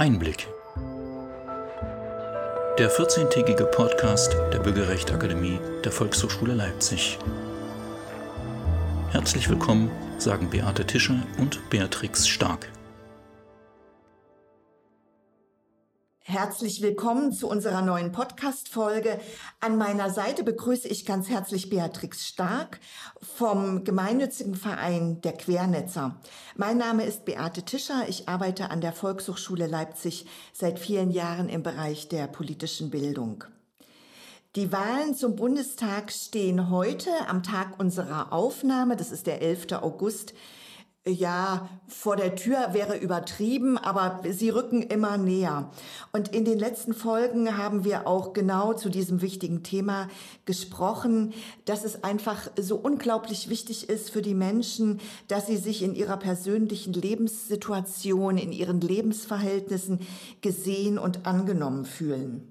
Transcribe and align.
Einblick. 0.00 0.48
Der 2.78 2.90
14-tägige 2.90 3.64
Podcast 3.64 4.34
der 4.50 4.58
Bürgerrechtsakademie 4.60 5.58
der 5.84 5.92
Volkshochschule 5.92 6.54
Leipzig. 6.54 7.18
Herzlich 9.10 9.50
willkommen, 9.50 9.90
sagen 10.16 10.48
Beate 10.48 10.86
Tischer 10.86 11.22
und 11.36 11.60
Beatrix 11.68 12.26
Stark. 12.26 12.70
Herzlich 16.42 16.80
willkommen 16.80 17.34
zu 17.34 17.50
unserer 17.50 17.82
neuen 17.82 18.12
Podcast-Folge. 18.12 19.20
An 19.60 19.76
meiner 19.76 20.08
Seite 20.08 20.42
begrüße 20.42 20.88
ich 20.88 21.04
ganz 21.04 21.28
herzlich 21.28 21.68
Beatrix 21.68 22.26
Stark 22.26 22.80
vom 23.20 23.84
gemeinnützigen 23.84 24.54
Verein 24.54 25.20
der 25.20 25.34
Quernetzer. 25.34 26.18
Mein 26.56 26.78
Name 26.78 27.04
ist 27.04 27.26
Beate 27.26 27.62
Tischer. 27.64 28.08
Ich 28.08 28.26
arbeite 28.26 28.70
an 28.70 28.80
der 28.80 28.94
Volkshochschule 28.94 29.66
Leipzig 29.66 30.24
seit 30.54 30.78
vielen 30.78 31.10
Jahren 31.10 31.50
im 31.50 31.62
Bereich 31.62 32.08
der 32.08 32.26
politischen 32.26 32.88
Bildung. 32.88 33.44
Die 34.56 34.72
Wahlen 34.72 35.14
zum 35.14 35.36
Bundestag 35.36 36.10
stehen 36.10 36.70
heute 36.70 37.10
am 37.28 37.42
Tag 37.42 37.78
unserer 37.78 38.32
Aufnahme, 38.32 38.96
das 38.96 39.12
ist 39.12 39.26
der 39.26 39.42
11. 39.42 39.74
August, 39.74 40.32
ja, 41.06 41.68
vor 41.88 42.16
der 42.16 42.34
Tür 42.34 42.74
wäre 42.74 42.98
übertrieben, 42.98 43.78
aber 43.78 44.20
sie 44.30 44.50
rücken 44.50 44.82
immer 44.82 45.16
näher. 45.16 45.70
Und 46.12 46.28
in 46.34 46.44
den 46.44 46.58
letzten 46.58 46.92
Folgen 46.92 47.56
haben 47.56 47.84
wir 47.84 48.06
auch 48.06 48.34
genau 48.34 48.74
zu 48.74 48.90
diesem 48.90 49.22
wichtigen 49.22 49.62
Thema 49.62 50.08
gesprochen, 50.44 51.32
dass 51.64 51.84
es 51.84 52.04
einfach 52.04 52.50
so 52.60 52.76
unglaublich 52.76 53.48
wichtig 53.48 53.88
ist 53.88 54.10
für 54.10 54.20
die 54.20 54.34
Menschen, 54.34 55.00
dass 55.26 55.46
sie 55.46 55.56
sich 55.56 55.82
in 55.82 55.94
ihrer 55.94 56.18
persönlichen 56.18 56.92
Lebenssituation, 56.92 58.36
in 58.36 58.52
ihren 58.52 58.82
Lebensverhältnissen 58.82 60.00
gesehen 60.42 60.98
und 60.98 61.26
angenommen 61.26 61.86
fühlen. 61.86 62.49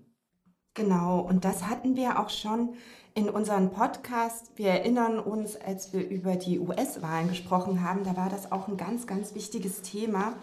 Genau, 0.80 1.20
und 1.20 1.44
das 1.44 1.68
hatten 1.68 1.98
wir 1.98 2.20
auch 2.20 2.30
schon 2.30 2.70
in 3.14 3.30
unserem 3.30 3.70
Podcast. 3.70 4.54
Wir 4.56 4.70
erinnern 4.70 5.20
uns, 5.20 5.58
als 5.58 5.92
wir 5.92 6.08
über 6.08 6.38
die 6.38 6.58
US-Wahlen 6.58 7.28
gesprochen 7.28 7.84
haben, 7.84 8.06
da 8.06 8.16
war 8.16 8.30
das 8.30 8.54
auch 8.54 8.70
ein 8.70 8.78
ganz, 8.78 9.06
ganz 9.06 9.36
wichtiges 9.36 9.82
Thema. 9.82 10.36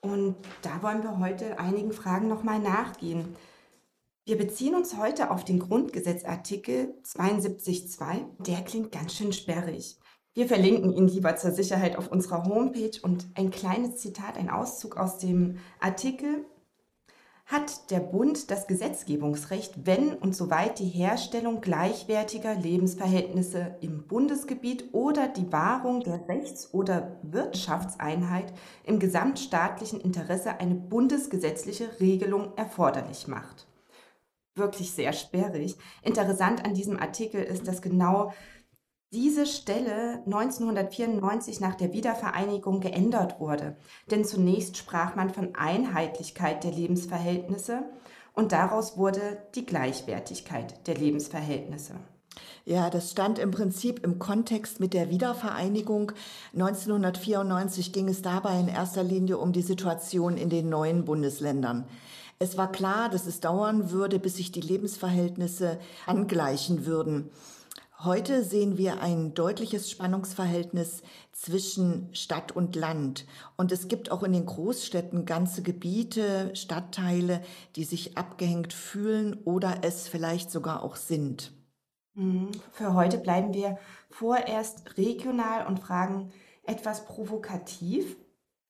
Und 0.00 0.34
da 0.62 0.82
wollen 0.82 1.04
wir 1.04 1.20
heute 1.20 1.60
einigen 1.60 1.92
Fragen 1.92 2.26
nochmal 2.26 2.58
nachgehen. 2.58 3.36
Wir 4.24 4.36
beziehen 4.36 4.74
uns 4.74 4.96
heute 4.96 5.30
auf 5.30 5.44
den 5.44 5.60
Grundgesetzartikel 5.60 6.92
72.2. 7.04 8.24
Der 8.40 8.60
klingt 8.62 8.90
ganz 8.90 9.14
schön 9.14 9.32
sperrig. 9.32 10.00
Wir 10.32 10.48
verlinken 10.48 10.92
ihn 10.92 11.06
lieber 11.06 11.36
zur 11.36 11.52
Sicherheit 11.52 11.96
auf 11.96 12.08
unserer 12.08 12.42
Homepage 12.42 12.98
und 13.02 13.28
ein 13.36 13.52
kleines 13.52 13.98
Zitat, 13.98 14.36
ein 14.36 14.50
Auszug 14.50 14.96
aus 14.96 15.18
dem 15.18 15.58
Artikel 15.78 16.44
hat 17.46 17.90
der 17.90 18.00
Bund 18.00 18.50
das 18.50 18.66
Gesetzgebungsrecht, 18.66 19.86
wenn 19.86 20.14
und 20.14 20.34
soweit 20.34 20.78
die 20.78 20.88
Herstellung 20.88 21.60
gleichwertiger 21.60 22.54
Lebensverhältnisse 22.54 23.76
im 23.82 24.06
Bundesgebiet 24.06 24.88
oder 24.92 25.28
die 25.28 25.52
Wahrung 25.52 26.00
der 26.00 26.26
Rechts- 26.26 26.72
oder 26.72 27.18
Wirtschaftseinheit 27.22 28.52
im 28.84 28.98
gesamtstaatlichen 28.98 30.00
Interesse 30.00 30.58
eine 30.58 30.74
bundesgesetzliche 30.74 32.00
Regelung 32.00 32.52
erforderlich 32.56 33.28
macht. 33.28 33.66
Wirklich 34.56 34.92
sehr 34.92 35.12
sperrig. 35.12 35.76
Interessant 36.02 36.64
an 36.64 36.74
diesem 36.74 36.98
Artikel 36.98 37.42
ist, 37.42 37.68
dass 37.68 37.82
genau 37.82 38.32
diese 39.14 39.46
Stelle 39.46 40.22
1994 40.26 41.60
nach 41.60 41.76
der 41.76 41.92
Wiedervereinigung 41.92 42.80
geändert 42.80 43.38
wurde. 43.38 43.76
Denn 44.10 44.24
zunächst 44.24 44.76
sprach 44.76 45.14
man 45.14 45.30
von 45.30 45.54
Einheitlichkeit 45.54 46.64
der 46.64 46.72
Lebensverhältnisse 46.72 47.84
und 48.34 48.50
daraus 48.50 48.96
wurde 48.98 49.38
die 49.54 49.64
Gleichwertigkeit 49.64 50.86
der 50.88 50.96
Lebensverhältnisse. 50.96 51.94
Ja, 52.64 52.90
das 52.90 53.12
stand 53.12 53.38
im 53.38 53.52
Prinzip 53.52 54.04
im 54.04 54.18
Kontext 54.18 54.80
mit 54.80 54.94
der 54.94 55.10
Wiedervereinigung. 55.10 56.12
1994 56.54 57.92
ging 57.92 58.08
es 58.08 58.20
dabei 58.22 58.58
in 58.58 58.68
erster 58.68 59.04
Linie 59.04 59.38
um 59.38 59.52
die 59.52 59.62
Situation 59.62 60.36
in 60.36 60.50
den 60.50 60.68
neuen 60.68 61.04
Bundesländern. 61.04 61.84
Es 62.40 62.58
war 62.58 62.72
klar, 62.72 63.10
dass 63.10 63.26
es 63.26 63.38
dauern 63.38 63.92
würde, 63.92 64.18
bis 64.18 64.36
sich 64.36 64.50
die 64.50 64.60
Lebensverhältnisse 64.60 65.78
angleichen 66.04 66.84
würden. 66.84 67.30
Heute 68.04 68.44
sehen 68.44 68.76
wir 68.76 69.00
ein 69.00 69.32
deutliches 69.32 69.90
Spannungsverhältnis 69.90 71.02
zwischen 71.32 72.14
Stadt 72.14 72.52
und 72.52 72.76
Land. 72.76 73.24
Und 73.56 73.72
es 73.72 73.88
gibt 73.88 74.10
auch 74.10 74.22
in 74.22 74.32
den 74.34 74.44
Großstädten 74.44 75.24
ganze 75.24 75.62
Gebiete, 75.62 76.54
Stadtteile, 76.54 77.40
die 77.76 77.84
sich 77.84 78.18
abgehängt 78.18 78.74
fühlen 78.74 79.40
oder 79.44 79.78
es 79.82 80.06
vielleicht 80.06 80.50
sogar 80.50 80.82
auch 80.82 80.96
sind. 80.96 81.54
Mhm. 82.12 82.50
Für 82.72 82.92
heute 82.92 83.16
bleiben 83.16 83.54
wir 83.54 83.78
vorerst 84.10 84.98
regional 84.98 85.66
und 85.66 85.80
fragen 85.80 86.30
etwas 86.62 87.06
provokativ. 87.06 88.18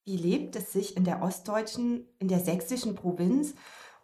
Wie 0.05 0.17
lebt 0.17 0.55
es 0.55 0.73
sich 0.73 0.97
in 0.97 1.03
der 1.03 1.23
ostdeutschen, 1.23 2.06
in 2.21 2.28
der 2.28 2.39
sächsischen 2.39 2.94
Provinz 2.94 3.55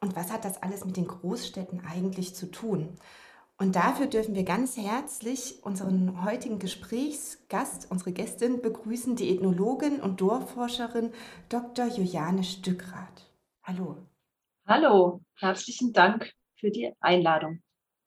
und 0.01 0.17
was 0.17 0.33
hat 0.33 0.45
das 0.45 0.61
alles 0.61 0.85
mit 0.85 0.97
den 0.97 1.07
Großstädten 1.07 1.83
eigentlich 1.87 2.35
zu 2.35 2.51
tun? 2.51 2.99
Und 3.61 3.77
dafür 3.77 4.07
dürfen 4.07 4.35
wir 4.35 4.45
ganz 4.45 4.79
herzlich 4.79 5.63
unseren 5.63 6.25
heutigen 6.25 6.59
Gesprächsgast, 6.59 7.91
unsere 7.91 8.11
Gästin 8.11 8.63
begrüßen, 8.63 9.17
die 9.17 9.29
Ethnologin 9.37 10.01
und 10.01 10.23
Dorfforscherin 10.23 11.13
Dr. 11.51 11.85
Juliane 11.89 12.43
Stückrath. 12.43 13.31
Hallo. 13.63 13.99
Hallo, 14.67 15.21
herzlichen 15.37 15.93
Dank 15.93 16.33
für 16.59 16.71
die 16.71 16.91
Einladung. 17.01 17.61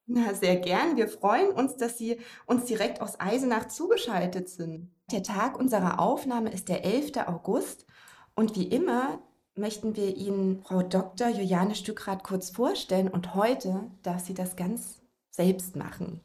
Na, 0.07 0.33
sehr 0.33 0.55
gern. 0.55 0.97
Wir 0.97 1.07
freuen 1.07 1.51
uns, 1.51 1.77
dass 1.77 1.99
Sie 1.99 2.19
uns 2.47 2.65
direkt 2.65 2.99
aus 2.99 3.19
Eisenach 3.19 3.67
zugeschaltet 3.67 4.49
sind. 4.49 4.89
Der 5.11 5.21
Tag 5.21 5.59
unserer 5.59 5.99
Aufnahme 5.99 6.51
ist 6.51 6.67
der 6.67 6.83
11. 6.83 7.27
August 7.27 7.85
und 8.33 8.55
wie 8.55 8.69
immer 8.69 9.21
möchten 9.53 9.95
wir 9.95 10.17
Ihnen 10.17 10.63
Frau 10.63 10.81
Dr. 10.81 11.27
Juliane 11.27 11.75
Stückrath 11.75 12.23
kurz 12.23 12.49
vorstellen 12.49 13.07
und 13.07 13.35
heute 13.35 13.91
darf 14.01 14.25
sie 14.25 14.33
das 14.33 14.55
ganz 14.55 15.02
selbst 15.33 15.75
machen. 15.75 16.21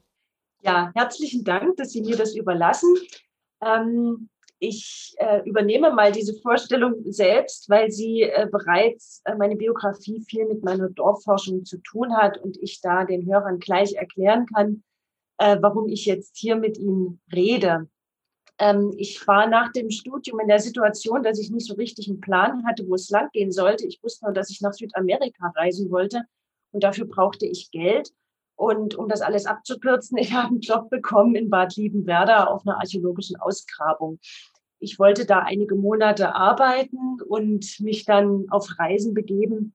Ja, 0.62 0.92
herzlichen 0.94 1.44
Dank, 1.44 1.76
dass 1.76 1.92
Sie 1.92 2.02
mir 2.02 2.16
das 2.16 2.34
überlassen. 2.34 2.94
Ähm, 3.60 4.28
ich 4.60 5.14
äh, 5.18 5.42
übernehme 5.48 5.92
mal 5.92 6.10
diese 6.10 6.34
Vorstellung 6.34 6.94
selbst, 7.04 7.70
weil 7.70 7.90
sie 7.90 8.22
äh, 8.22 8.48
bereits 8.50 9.22
äh, 9.24 9.36
meine 9.36 9.54
Biografie 9.54 10.20
viel 10.28 10.46
mit 10.46 10.64
meiner 10.64 10.88
Dorfforschung 10.88 11.64
zu 11.64 11.78
tun 11.78 12.16
hat 12.16 12.38
und 12.38 12.56
ich 12.60 12.80
da 12.80 13.04
den 13.04 13.24
Hörern 13.26 13.60
gleich 13.60 13.94
erklären 13.94 14.46
kann, 14.46 14.82
äh, 15.38 15.58
warum 15.60 15.88
ich 15.88 16.06
jetzt 16.06 16.36
hier 16.36 16.56
mit 16.56 16.76
Ihnen 16.76 17.20
rede. 17.32 17.88
Ähm, 18.58 18.92
ich 18.96 19.24
war 19.28 19.46
nach 19.46 19.70
dem 19.70 19.90
Studium 19.90 20.40
in 20.40 20.48
der 20.48 20.58
Situation, 20.58 21.22
dass 21.22 21.38
ich 21.38 21.50
nicht 21.50 21.66
so 21.66 21.74
richtig 21.74 22.08
einen 22.08 22.20
Plan 22.20 22.66
hatte, 22.66 22.88
wo 22.88 22.96
es 22.96 23.10
lang 23.10 23.28
gehen 23.32 23.52
sollte. 23.52 23.86
Ich 23.86 24.02
wusste 24.02 24.24
nur, 24.24 24.34
dass 24.34 24.50
ich 24.50 24.60
nach 24.60 24.72
Südamerika 24.72 25.52
reisen 25.54 25.88
wollte 25.92 26.24
und 26.72 26.82
dafür 26.82 27.06
brauchte 27.06 27.46
ich 27.46 27.70
Geld. 27.70 28.10
Und 28.58 28.96
um 28.96 29.08
das 29.08 29.20
alles 29.20 29.46
abzukürzen, 29.46 30.18
ich 30.18 30.32
habe 30.32 30.48
einen 30.48 30.60
Job 30.60 30.90
bekommen 30.90 31.36
in 31.36 31.48
Bad 31.48 31.76
Liebenwerda 31.76 32.44
auf 32.44 32.66
einer 32.66 32.78
archäologischen 32.78 33.36
Ausgrabung. 33.36 34.18
Ich 34.80 34.98
wollte 34.98 35.26
da 35.26 35.40
einige 35.40 35.76
Monate 35.76 36.34
arbeiten 36.34 37.20
und 37.26 37.80
mich 37.80 38.04
dann 38.04 38.46
auf 38.50 38.78
Reisen 38.78 39.14
begeben. 39.14 39.74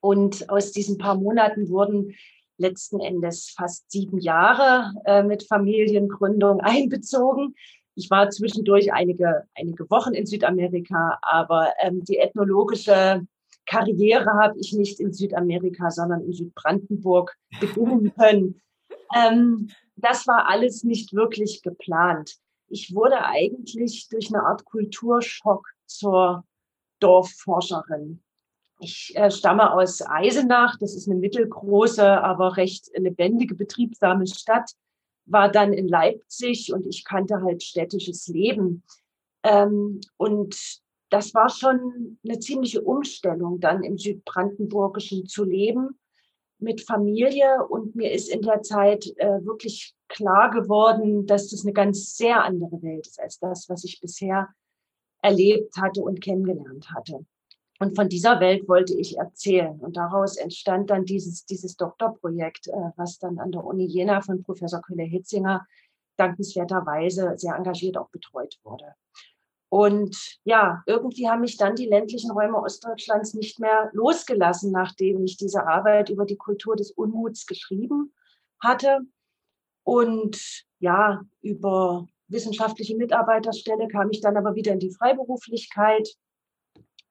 Und 0.00 0.48
aus 0.48 0.72
diesen 0.72 0.98
paar 0.98 1.14
Monaten 1.14 1.68
wurden 1.68 2.14
letzten 2.58 3.00
Endes 3.00 3.54
fast 3.56 3.90
sieben 3.90 4.18
Jahre 4.18 4.92
äh, 5.06 5.22
mit 5.22 5.44
Familiengründung 5.44 6.60
einbezogen. 6.60 7.54
Ich 7.94 8.10
war 8.10 8.30
zwischendurch 8.30 8.92
einige, 8.92 9.44
einige 9.54 9.90
Wochen 9.90 10.12
in 10.12 10.26
Südamerika, 10.26 11.18
aber 11.22 11.72
ähm, 11.80 12.04
die 12.04 12.18
ethnologische 12.18 13.26
Karriere 13.70 14.32
habe 14.42 14.58
ich 14.58 14.72
nicht 14.72 14.98
in 14.98 15.12
Südamerika, 15.12 15.90
sondern 15.90 16.22
in 16.24 16.32
Südbrandenburg 16.32 17.36
beginnen 17.60 18.12
können. 18.14 18.60
Ähm, 19.12 19.70
das 19.96 20.28
war 20.28 20.48
alles 20.48 20.84
nicht 20.84 21.12
wirklich 21.12 21.62
geplant. 21.62 22.36
Ich 22.68 22.94
wurde 22.94 23.24
eigentlich 23.24 24.08
durch 24.08 24.32
eine 24.32 24.44
Art 24.44 24.64
Kulturschock 24.64 25.66
zur 25.84 26.44
Dorfforscherin. 27.00 28.22
Ich 28.78 29.12
äh, 29.16 29.32
stamme 29.32 29.72
aus 29.72 30.00
Eisenach, 30.00 30.76
das 30.78 30.94
ist 30.94 31.08
eine 31.08 31.18
mittelgroße, 31.18 32.04
aber 32.04 32.56
recht 32.56 32.88
lebendige, 32.94 33.56
betriebsame 33.56 34.28
Stadt, 34.28 34.70
war 35.26 35.50
dann 35.50 35.72
in 35.72 35.88
Leipzig 35.88 36.72
und 36.72 36.86
ich 36.86 37.04
kannte 37.04 37.42
halt 37.42 37.64
städtisches 37.64 38.28
Leben. 38.28 38.84
Ähm, 39.42 40.00
und 40.16 40.80
das 41.10 41.34
war 41.34 41.48
schon 41.48 42.18
eine 42.24 42.38
ziemliche 42.38 42.82
Umstellung, 42.82 43.60
dann 43.60 43.82
im 43.82 43.98
Südbrandenburgischen 43.98 45.26
zu 45.26 45.44
leben 45.44 45.98
mit 46.58 46.80
Familie. 46.80 47.66
Und 47.68 47.96
mir 47.96 48.12
ist 48.12 48.28
in 48.28 48.42
der 48.42 48.62
Zeit 48.62 49.06
äh, 49.16 49.44
wirklich 49.44 49.94
klar 50.08 50.50
geworden, 50.50 51.26
dass 51.26 51.50
das 51.50 51.64
eine 51.64 51.72
ganz 51.72 52.16
sehr 52.16 52.44
andere 52.44 52.82
Welt 52.82 53.06
ist 53.06 53.20
als 53.20 53.38
das, 53.38 53.68
was 53.68 53.84
ich 53.84 54.00
bisher 54.00 54.48
erlebt 55.22 55.76
hatte 55.76 56.00
und 56.00 56.20
kennengelernt 56.20 56.90
hatte. 56.92 57.26
Und 57.80 57.96
von 57.96 58.08
dieser 58.08 58.40
Welt 58.40 58.68
wollte 58.68 58.94
ich 58.94 59.16
erzählen. 59.16 59.80
Und 59.80 59.96
daraus 59.96 60.36
entstand 60.36 60.90
dann 60.90 61.06
dieses, 61.06 61.46
dieses 61.46 61.76
Doktorprojekt, 61.76 62.68
äh, 62.68 62.90
was 62.96 63.18
dann 63.18 63.38
an 63.38 63.52
der 63.52 63.64
Uni 63.64 63.86
Jena 63.86 64.20
von 64.20 64.42
Professor 64.42 64.80
Köhler-Hitzinger 64.82 65.66
dankenswerterweise 66.16 67.34
sehr 67.36 67.54
engagiert 67.56 67.96
auch 67.96 68.10
betreut 68.10 68.60
wurde. 68.62 68.94
Und 69.70 70.40
ja, 70.42 70.82
irgendwie 70.86 71.28
haben 71.28 71.42
mich 71.42 71.56
dann 71.56 71.76
die 71.76 71.86
ländlichen 71.86 72.32
Räume 72.32 72.60
Ostdeutschlands 72.60 73.34
nicht 73.34 73.60
mehr 73.60 73.88
losgelassen, 73.92 74.72
nachdem 74.72 75.24
ich 75.24 75.36
diese 75.36 75.64
Arbeit 75.64 76.10
über 76.10 76.26
die 76.26 76.36
Kultur 76.36 76.74
des 76.74 76.90
Unmuts 76.90 77.46
geschrieben 77.46 78.12
hatte. 78.58 78.98
Und 79.84 80.66
ja, 80.80 81.22
über 81.40 82.08
wissenschaftliche 82.26 82.96
Mitarbeiterstelle 82.96 83.86
kam 83.86 84.10
ich 84.10 84.20
dann 84.20 84.36
aber 84.36 84.56
wieder 84.56 84.72
in 84.72 84.80
die 84.80 84.92
Freiberuflichkeit. 84.92 86.16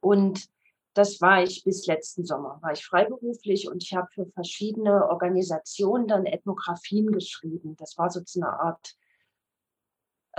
Und 0.01 0.49
das 0.93 1.21
war 1.21 1.41
ich 1.41 1.63
bis 1.63 1.87
letzten 1.87 2.25
Sommer, 2.25 2.59
war 2.61 2.73
ich 2.73 2.85
freiberuflich 2.85 3.69
und 3.69 3.83
ich 3.83 3.93
habe 3.93 4.07
für 4.11 4.25
verschiedene 4.25 5.07
Organisationen 5.07 6.09
dann 6.09 6.25
Ethnografien 6.25 7.13
geschrieben. 7.13 7.77
Das 7.77 7.97
war 7.97 8.09
so 8.09 8.19
eine 8.35 8.59
Art 8.59 8.97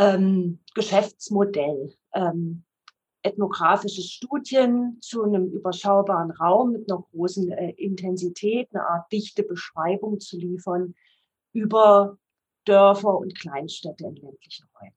ähm, 0.01 0.59
Geschäftsmodell. 0.75 1.95
Ähm, 2.15 2.65
ethnografische 3.23 4.01
Studien 4.01 4.97
zu 5.03 5.23
einem 5.23 5.51
überschaubaren 5.51 6.31
Raum 6.31 6.73
mit 6.73 6.91
einer 6.91 7.03
großen 7.13 7.51
äh, 7.53 7.73
Intensität, 7.73 8.69
eine 8.73 8.87
Art 8.87 9.13
dichte 9.13 9.43
Beschreibung 9.43 10.21
zu 10.21 10.39
liefern 10.39 10.95
über 11.53 12.17
Dörfer 12.65 13.19
und 13.19 13.39
Kleinstädte 13.39 14.07
in 14.07 14.17
ländlichen 14.17 14.67
Räumen. 14.81 14.95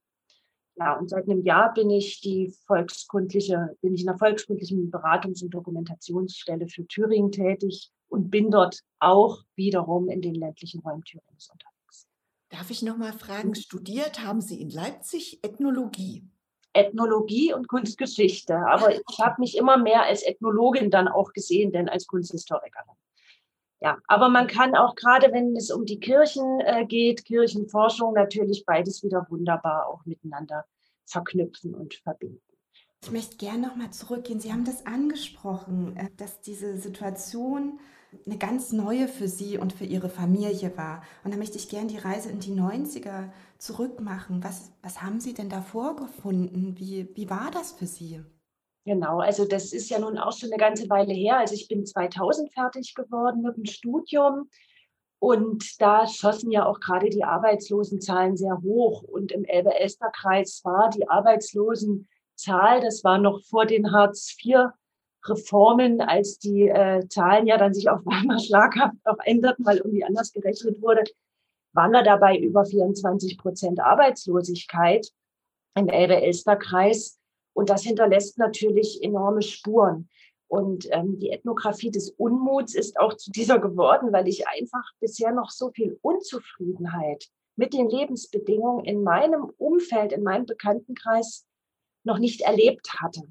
Ja, 0.76 0.98
und 0.98 1.10
seit 1.10 1.28
einem 1.28 1.42
Jahr 1.42 1.74
bin 1.74 1.90
ich 1.90 2.22
die 2.22 2.52
volkskundliche, 2.66 3.76
bin 3.82 3.94
ich 3.94 4.00
in 4.00 4.06
der 4.06 4.18
volkskundlichen 4.18 4.90
Beratungs- 4.90 5.42
und 5.44 5.50
Dokumentationsstelle 5.50 6.66
für 6.66 6.86
Thüringen 6.86 7.30
tätig 7.30 7.92
und 8.08 8.30
bin 8.30 8.50
dort 8.50 8.80
auch 9.00 9.44
wiederum 9.54 10.08
in 10.08 10.22
den 10.22 10.34
ländlichen 10.34 10.80
Räumen 10.80 11.04
Thürings 11.04 11.50
unterwegs. 11.50 11.73
Darf 12.50 12.70
ich 12.70 12.82
noch 12.82 12.96
mal 12.96 13.12
fragen, 13.12 13.48
mhm. 13.48 13.54
studiert 13.54 14.22
haben 14.22 14.40
Sie 14.40 14.60
in 14.60 14.70
Leipzig 14.70 15.40
Ethnologie? 15.42 16.28
Ethnologie 16.74 17.54
und 17.54 17.68
Kunstgeschichte, 17.68 18.56
aber 18.56 18.92
ich 18.92 19.18
habe 19.20 19.36
mich 19.38 19.56
immer 19.56 19.76
mehr 19.76 20.02
als 20.02 20.24
Ethnologin 20.24 20.90
dann 20.90 21.08
auch 21.08 21.32
gesehen, 21.32 21.72
denn 21.72 21.88
als 21.88 22.06
Kunsthistorikerin. 22.06 22.96
Ja, 23.80 23.98
aber 24.06 24.28
man 24.28 24.46
kann 24.46 24.74
auch 24.74 24.94
gerade, 24.94 25.32
wenn 25.32 25.54
es 25.56 25.70
um 25.70 25.84
die 25.84 26.00
Kirchen 26.00 26.60
äh, 26.60 26.86
geht, 26.86 27.24
Kirchenforschung 27.24 28.14
natürlich 28.14 28.64
beides 28.64 29.02
wieder 29.02 29.26
wunderbar 29.28 29.86
auch 29.86 30.04
miteinander 30.04 30.64
verknüpfen 31.04 31.74
und 31.74 31.94
verbinden. 31.94 32.40
Ich 33.02 33.10
möchte 33.10 33.36
gerne 33.36 33.66
nochmal 33.66 33.90
zurückgehen. 33.90 34.40
Sie 34.40 34.52
haben 34.52 34.64
das 34.64 34.86
angesprochen, 34.86 35.96
äh, 35.96 36.08
dass 36.16 36.40
diese 36.40 36.78
Situation 36.78 37.78
eine 38.26 38.38
ganz 38.38 38.72
neue 38.72 39.08
für 39.08 39.28
Sie 39.28 39.58
und 39.58 39.72
für 39.72 39.84
Ihre 39.84 40.08
Familie 40.08 40.76
war. 40.76 41.02
Und 41.24 41.32
da 41.32 41.38
möchte 41.38 41.58
ich 41.58 41.68
gerne 41.68 41.88
die 41.88 41.98
Reise 41.98 42.30
in 42.30 42.40
die 42.40 42.52
90er 42.52 43.30
zurückmachen. 43.58 44.42
Was, 44.42 44.72
was 44.82 45.02
haben 45.02 45.20
Sie 45.20 45.34
denn 45.34 45.48
da 45.48 45.60
vorgefunden? 45.60 46.78
Wie, 46.78 47.08
wie 47.14 47.30
war 47.30 47.50
das 47.52 47.72
für 47.72 47.86
Sie? 47.86 48.22
Genau, 48.86 49.20
also 49.20 49.46
das 49.46 49.72
ist 49.72 49.88
ja 49.88 49.98
nun 49.98 50.18
auch 50.18 50.36
schon 50.36 50.50
eine 50.50 50.58
ganze 50.58 50.90
Weile 50.90 51.14
her. 51.14 51.38
Also 51.38 51.54
ich 51.54 51.68
bin 51.68 51.86
2000 51.86 52.52
fertig 52.52 52.94
geworden 52.94 53.42
mit 53.42 53.56
dem 53.56 53.64
Studium 53.64 54.50
und 55.18 55.80
da 55.80 56.06
schossen 56.06 56.50
ja 56.50 56.66
auch 56.66 56.80
gerade 56.80 57.08
die 57.08 57.24
Arbeitslosenzahlen 57.24 58.36
sehr 58.36 58.60
hoch. 58.62 59.02
Und 59.02 59.32
im 59.32 59.44
Elbe-Elster-Kreis 59.44 60.60
war 60.64 60.90
die 60.90 61.08
Arbeitslosenzahl, 61.08 62.82
das 62.82 63.04
war 63.04 63.16
noch 63.16 63.42
vor 63.44 63.64
den 63.64 63.92
Hartz-IV-Reformen, 65.24 66.00
als 66.00 66.38
die 66.38 66.68
äh, 66.68 67.06
Zahlen 67.08 67.46
ja 67.46 67.56
dann 67.58 67.74
sich 67.74 67.88
auf 67.88 68.00
einmal 68.06 68.38
schlaghaft 68.40 68.96
auch 69.04 69.18
änderten, 69.24 69.64
weil 69.64 69.78
irgendwie 69.78 70.04
anders 70.04 70.32
gerechnet 70.32 70.80
wurde, 70.80 71.04
waren 71.72 71.92
wir 71.92 72.02
dabei 72.02 72.38
über 72.38 72.64
24 72.64 73.38
Prozent 73.38 73.80
Arbeitslosigkeit 73.80 75.08
im 75.74 75.88
Elbe-Elster-Kreis. 75.88 77.18
Und 77.52 77.70
das 77.70 77.82
hinterlässt 77.82 78.38
natürlich 78.38 79.02
enorme 79.02 79.42
Spuren. 79.42 80.08
Und 80.46 80.86
ähm, 80.90 81.18
die 81.18 81.30
Ethnographie 81.30 81.90
des 81.90 82.10
Unmuts 82.10 82.74
ist 82.74 82.98
auch 82.98 83.14
zu 83.14 83.30
dieser 83.30 83.58
geworden, 83.58 84.12
weil 84.12 84.28
ich 84.28 84.46
einfach 84.46 84.84
bisher 85.00 85.32
noch 85.32 85.50
so 85.50 85.70
viel 85.70 85.98
Unzufriedenheit 86.02 87.26
mit 87.56 87.72
den 87.72 87.88
Lebensbedingungen 87.88 88.84
in 88.84 89.02
meinem 89.02 89.44
Umfeld, 89.56 90.12
in 90.12 90.22
meinem 90.22 90.46
Bekanntenkreis 90.46 91.44
noch 92.04 92.18
nicht 92.18 92.42
erlebt 92.42 93.00
hatte. 93.00 93.22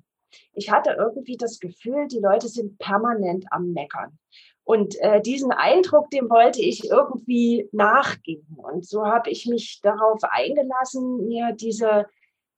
Ich 0.54 0.72
hatte 0.72 0.96
irgendwie 0.98 1.38
das 1.38 1.60
Gefühl, 1.60 2.08
die 2.08 2.20
Leute 2.20 2.48
sind 2.48 2.78
permanent 2.80 3.46
am 3.52 3.72
Meckern. 3.74 4.18
Und 4.64 4.96
äh, 5.02 5.22
diesen 5.22 5.52
Eindruck, 5.52 6.10
dem 6.12 6.30
wollte 6.30 6.62
ich 6.62 6.90
irgendwie 6.90 7.68
nachgehen. 7.72 8.48
Und 8.56 8.86
so 8.86 9.06
habe 9.06 9.30
ich 9.30 9.46
mich 9.46 9.82
darauf 9.82 10.20
eingelassen, 10.24 11.28
mir 11.28 11.54
diese 11.54 12.06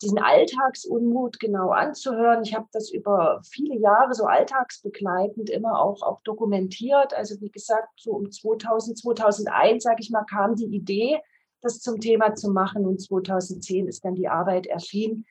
diesen 0.02 0.20
Alltagsunmut 0.20 1.40
genau 1.40 1.70
anzuhören. 1.70 2.44
Ich 2.44 2.54
habe 2.54 2.68
das 2.72 2.92
über 2.92 3.42
viele 3.50 3.78
Jahre 3.78 4.14
so 4.14 4.26
alltagsbegleitend 4.26 5.50
immer 5.50 5.82
auch, 5.82 6.02
auch 6.02 6.22
dokumentiert. 6.22 7.14
Also 7.14 7.40
wie 7.40 7.50
gesagt, 7.50 7.90
so 7.96 8.12
um 8.12 8.30
2000, 8.30 8.98
2001, 8.98 9.84
sage 9.84 10.02
ich 10.02 10.12
mal, 10.12 10.26
kam 10.26 10.56
die 10.56 10.66
Idee, 10.66 11.20
das 11.62 11.80
zum 11.80 12.00
Thema 12.00 12.36
zu 12.36 12.52
machen 12.52 12.86
und 12.86 13.02
2010 13.02 13.88
ist 13.88 14.04
dann 14.04 14.16
die 14.16 14.28
Arbeit 14.28 14.68
erschienen. 14.68 15.26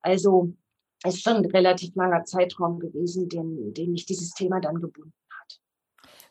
Also 0.00 0.54
ist 1.04 1.22
schon 1.22 1.36
ein 1.36 1.46
relativ 1.46 1.94
langer 1.94 2.24
Zeitraum 2.24 2.78
gewesen, 2.78 3.28
den, 3.28 3.74
den 3.74 3.92
mich 3.92 4.06
dieses 4.06 4.30
Thema 4.30 4.60
dann 4.60 4.80
gebunden 4.80 5.12
hat. 5.40 5.60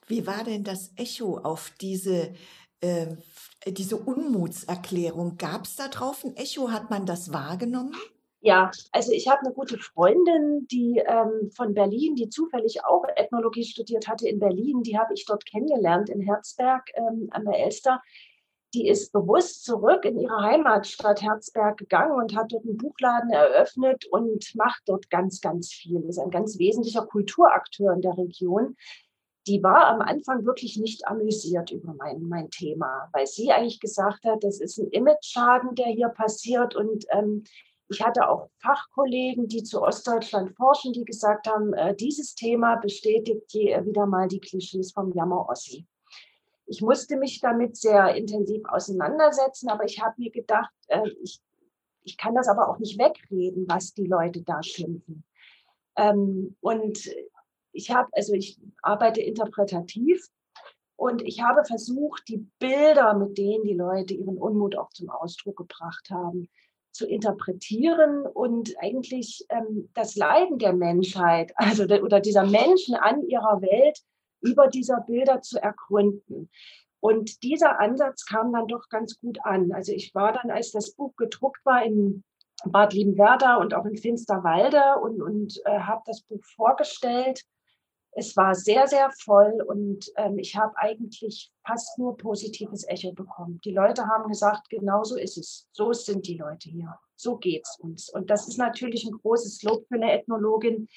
Wie 0.07 0.25
war 0.25 0.43
denn 0.43 0.63
das 0.63 0.91
Echo 0.95 1.37
auf 1.37 1.71
diese 1.81 2.33
äh, 2.81 3.15
diese 3.67 3.95
Unmutserklärung, 3.95 5.37
gab 5.37 5.65
es 5.65 5.75
da 5.75 5.87
drauf 5.87 6.23
ein 6.23 6.35
Echo? 6.35 6.71
Hat 6.71 6.89
man 6.89 7.05
das 7.05 7.31
wahrgenommen? 7.31 7.95
Ja, 8.43 8.71
also 8.91 9.11
ich 9.11 9.27
habe 9.27 9.41
eine 9.41 9.53
gute 9.53 9.77
Freundin, 9.77 10.65
die 10.71 10.97
ähm, 11.05 11.51
von 11.55 11.75
Berlin, 11.75 12.15
die 12.15 12.27
zufällig 12.27 12.83
auch 12.83 13.05
Ethnologie 13.15 13.63
studiert 13.63 14.07
hatte 14.07 14.27
in 14.27 14.39
Berlin, 14.39 14.81
die 14.81 14.97
habe 14.97 15.13
ich 15.13 15.25
dort 15.25 15.45
kennengelernt 15.45 16.09
in 16.09 16.21
Herzberg 16.21 16.89
ähm, 16.95 17.27
an 17.29 17.45
der 17.45 17.59
Elster. 17.59 18.01
Die 18.73 18.87
ist 18.87 19.11
bewusst 19.11 19.65
zurück 19.65 20.05
in 20.05 20.17
ihre 20.17 20.41
Heimatstadt 20.41 21.21
Herzberg 21.21 21.77
gegangen 21.77 22.13
und 22.13 22.35
hat 22.35 22.51
dort 22.51 22.63
einen 22.63 22.77
Buchladen 22.77 23.29
eröffnet 23.29 24.05
und 24.05 24.55
macht 24.55 24.83
dort 24.85 25.09
ganz, 25.09 25.41
ganz 25.41 25.73
viel. 25.73 26.01
Ist 26.03 26.19
ein 26.19 26.31
ganz 26.31 26.57
wesentlicher 26.57 27.05
Kulturakteur 27.05 27.93
in 27.93 28.01
der 28.01 28.17
Region 28.17 28.75
die 29.47 29.63
war 29.63 29.87
am 29.87 30.01
Anfang 30.01 30.45
wirklich 30.45 30.77
nicht 30.77 31.07
amüsiert 31.07 31.71
über 31.71 31.93
mein, 31.93 32.21
mein 32.23 32.49
Thema, 32.51 33.09
weil 33.11 33.25
sie 33.25 33.51
eigentlich 33.51 33.79
gesagt 33.79 34.23
hat, 34.23 34.43
das 34.43 34.59
ist 34.59 34.77
ein 34.77 34.87
Image-Schaden, 34.89 35.75
der 35.75 35.87
hier 35.87 36.09
passiert. 36.09 36.75
Und 36.75 37.05
ähm, 37.11 37.43
ich 37.89 38.01
hatte 38.01 38.29
auch 38.29 38.49
Fachkollegen, 38.61 39.47
die 39.47 39.63
zu 39.63 39.81
Ostdeutschland 39.81 40.55
forschen, 40.55 40.93
die 40.93 41.05
gesagt 41.05 41.47
haben, 41.47 41.73
äh, 41.73 41.95
dieses 41.95 42.35
Thema 42.35 42.75
bestätigt 42.75 43.51
je, 43.51 43.83
wieder 43.85 44.05
mal 44.05 44.27
die 44.27 44.39
Klischees 44.39 44.91
vom 44.91 45.11
Jammer-Ossi. 45.11 45.85
Ich 46.71 46.81
musste 46.81 47.17
mich 47.17 47.41
damit 47.41 47.75
sehr 47.75 48.15
intensiv 48.15 48.63
auseinandersetzen, 48.63 49.67
aber 49.67 49.83
ich 49.83 50.01
habe 50.01 50.15
mir 50.17 50.31
gedacht, 50.31 50.71
äh, 50.87 51.09
ich, 51.21 51.41
ich 52.03 52.15
kann 52.15 52.33
das 52.33 52.47
aber 52.47 52.69
auch 52.69 52.79
nicht 52.79 52.97
wegreden, 52.97 53.65
was 53.67 53.93
die 53.93 54.07
Leute 54.07 54.41
da 54.41 54.63
schimpfen. 54.63 55.25
Ähm, 55.97 56.55
und 56.61 57.11
ich 57.73 57.91
habe, 57.91 58.07
also 58.13 58.33
ich 58.33 58.57
arbeite 58.81 59.19
interpretativ 59.19 60.25
und 60.95 61.21
ich 61.23 61.41
habe 61.41 61.65
versucht, 61.65 62.29
die 62.29 62.47
Bilder, 62.57 63.15
mit 63.15 63.37
denen 63.37 63.65
die 63.65 63.73
Leute 63.73 64.13
ihren 64.13 64.37
Unmut 64.37 64.77
auch 64.77 64.91
zum 64.91 65.09
Ausdruck 65.09 65.57
gebracht 65.57 66.09
haben, 66.09 66.47
zu 66.93 67.05
interpretieren 67.05 68.25
und 68.25 68.75
eigentlich 68.79 69.45
ähm, 69.49 69.89
das 69.93 70.15
Leiden 70.15 70.57
der 70.57 70.71
Menschheit, 70.71 71.51
also 71.55 71.85
de, 71.85 71.99
oder 71.99 72.21
dieser 72.21 72.45
Menschen 72.45 72.95
an 72.95 73.27
ihrer 73.27 73.61
Welt 73.61 73.99
über 74.41 74.67
dieser 74.67 75.01
Bilder 75.01 75.41
zu 75.41 75.61
ergründen. 75.61 76.49
Und 76.99 77.43
dieser 77.43 77.79
Ansatz 77.79 78.25
kam 78.25 78.53
dann 78.53 78.67
doch 78.67 78.89
ganz 78.89 79.19
gut 79.19 79.39
an. 79.43 79.71
Also 79.71 79.91
ich 79.91 80.13
war 80.13 80.33
dann, 80.33 80.51
als 80.51 80.71
das 80.71 80.93
Buch 80.93 81.15
gedruckt 81.15 81.65
war, 81.65 81.83
in 81.83 82.23
Bad 82.65 82.93
Liebenwerda 82.93 83.55
und 83.55 83.73
auch 83.73 83.85
in 83.85 83.97
Finsterwalde 83.97 84.99
und, 85.01 85.21
und 85.21 85.59
äh, 85.65 85.79
habe 85.79 86.03
das 86.05 86.21
Buch 86.21 86.43
vorgestellt 86.55 87.43
es 88.13 88.35
war 88.35 88.55
sehr, 88.55 88.87
sehr 88.87 89.09
voll 89.23 89.61
und 89.65 90.11
ähm, 90.17 90.37
ich 90.37 90.55
habe 90.55 90.75
eigentlich 90.75 91.51
fast 91.65 91.97
nur 91.97 92.17
positives 92.17 92.85
Echo 92.87 93.13
bekommen. 93.13 93.61
Die 93.63 93.73
Leute 93.73 94.05
haben 94.05 94.27
gesagt, 94.27 94.69
genau 94.69 95.03
so 95.03 95.17
ist 95.17 95.37
es. 95.37 95.69
So 95.71 95.93
sind 95.93 96.27
die 96.27 96.37
Leute 96.37 96.69
hier. 96.69 96.99
So 97.15 97.37
geht's 97.37 97.79
uns. 97.79 98.09
Und 98.09 98.29
das 98.29 98.47
ist 98.47 98.57
natürlich 98.57 99.05
ein 99.05 99.17
großes 99.17 99.63
Lob 99.63 99.87
für 99.87 99.95
eine 99.95 100.11
Ethnologin, 100.11 100.89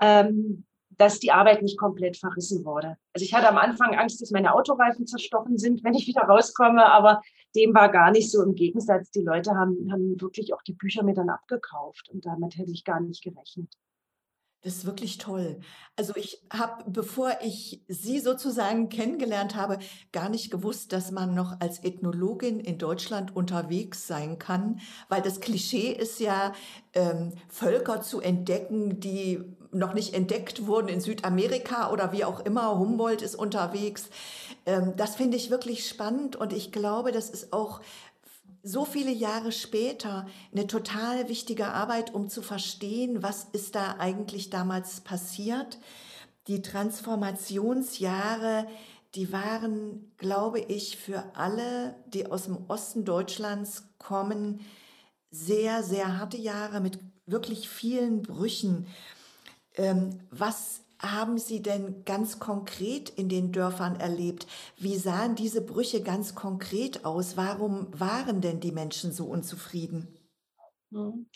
ähm, 0.00 0.66
dass 1.02 1.18
die 1.18 1.32
Arbeit 1.32 1.62
nicht 1.62 1.76
komplett 1.76 2.16
verrissen 2.16 2.64
wurde. 2.64 2.96
Also 3.12 3.24
ich 3.24 3.34
hatte 3.34 3.48
am 3.48 3.58
Anfang 3.58 3.98
Angst, 3.98 4.22
dass 4.22 4.30
meine 4.30 4.54
Autoreifen 4.54 5.04
zerstochen 5.04 5.58
sind, 5.58 5.82
wenn 5.82 5.94
ich 5.94 6.06
wieder 6.06 6.22
rauskomme, 6.22 6.86
aber 6.86 7.20
dem 7.56 7.74
war 7.74 7.90
gar 7.90 8.12
nicht 8.12 8.30
so. 8.30 8.40
Im 8.40 8.54
Gegensatz, 8.54 9.10
die 9.10 9.22
Leute 9.22 9.50
haben, 9.56 9.90
haben 9.90 10.20
wirklich 10.20 10.54
auch 10.54 10.62
die 10.62 10.74
Bücher 10.74 11.02
mir 11.02 11.14
dann 11.14 11.28
abgekauft 11.28 12.08
und 12.10 12.24
damit 12.24 12.56
hätte 12.56 12.70
ich 12.70 12.84
gar 12.84 13.00
nicht 13.00 13.24
gerechnet. 13.24 13.74
Das 14.64 14.76
ist 14.76 14.86
wirklich 14.86 15.18
toll. 15.18 15.58
Also 15.96 16.12
ich 16.14 16.40
habe, 16.52 16.84
bevor 16.88 17.32
ich 17.42 17.82
Sie 17.88 18.20
sozusagen 18.20 18.88
kennengelernt 18.88 19.56
habe, 19.56 19.80
gar 20.12 20.28
nicht 20.28 20.52
gewusst, 20.52 20.92
dass 20.92 21.10
man 21.10 21.34
noch 21.34 21.60
als 21.60 21.82
Ethnologin 21.82 22.60
in 22.60 22.78
Deutschland 22.78 23.34
unterwegs 23.34 24.06
sein 24.06 24.38
kann, 24.38 24.78
weil 25.08 25.20
das 25.20 25.40
Klischee 25.40 25.90
ist 25.90 26.20
ja, 26.20 26.52
ähm, 26.92 27.32
Völker 27.48 28.02
zu 28.02 28.20
entdecken, 28.20 29.00
die 29.00 29.40
noch 29.72 29.94
nicht 29.94 30.14
entdeckt 30.14 30.66
wurden 30.66 30.88
in 30.88 31.00
Südamerika 31.00 31.90
oder 31.90 32.12
wie 32.12 32.24
auch 32.24 32.40
immer. 32.40 32.78
Humboldt 32.78 33.22
ist 33.22 33.34
unterwegs. 33.34 34.10
Ähm, 34.66 34.92
das 34.96 35.16
finde 35.16 35.36
ich 35.36 35.50
wirklich 35.50 35.88
spannend 35.88 36.36
und 36.36 36.52
ich 36.52 36.70
glaube, 36.72 37.10
das 37.10 37.30
ist 37.30 37.52
auch 37.52 37.80
so 38.62 38.84
viele 38.84 39.10
Jahre 39.10 39.50
später 39.50 40.26
eine 40.52 40.68
total 40.68 41.28
wichtige 41.28 41.68
Arbeit, 41.68 42.14
um 42.14 42.28
zu 42.28 42.42
verstehen, 42.42 43.22
was 43.22 43.46
ist 43.52 43.74
da 43.74 43.96
eigentlich 43.98 44.50
damals 44.50 45.00
passiert. 45.00 45.78
Die 46.46 46.62
Transformationsjahre, 46.62 48.68
die 49.14 49.32
waren, 49.32 50.12
glaube 50.16 50.60
ich, 50.60 50.96
für 50.96 51.24
alle, 51.34 51.96
die 52.06 52.30
aus 52.30 52.44
dem 52.44 52.58
Osten 52.68 53.04
Deutschlands 53.04 53.88
kommen, 53.98 54.60
sehr, 55.30 55.82
sehr 55.82 56.18
harte 56.18 56.36
Jahre 56.36 56.80
mit 56.80 57.00
wirklich 57.26 57.68
vielen 57.68 58.22
Brüchen. 58.22 58.86
Ähm, 59.76 60.20
was 60.30 60.82
haben 60.98 61.38
Sie 61.38 61.62
denn 61.62 62.04
ganz 62.04 62.38
konkret 62.38 63.10
in 63.10 63.28
den 63.28 63.52
Dörfern 63.52 63.98
erlebt? 63.98 64.46
Wie 64.76 64.96
sahen 64.96 65.34
diese 65.34 65.60
Brüche 65.60 66.02
ganz 66.02 66.34
konkret 66.34 67.04
aus? 67.04 67.36
Warum 67.36 67.88
waren 67.98 68.40
denn 68.40 68.60
die 68.60 68.72
Menschen 68.72 69.12
so 69.12 69.24
unzufrieden? 69.24 70.08
Hm. 70.92 71.26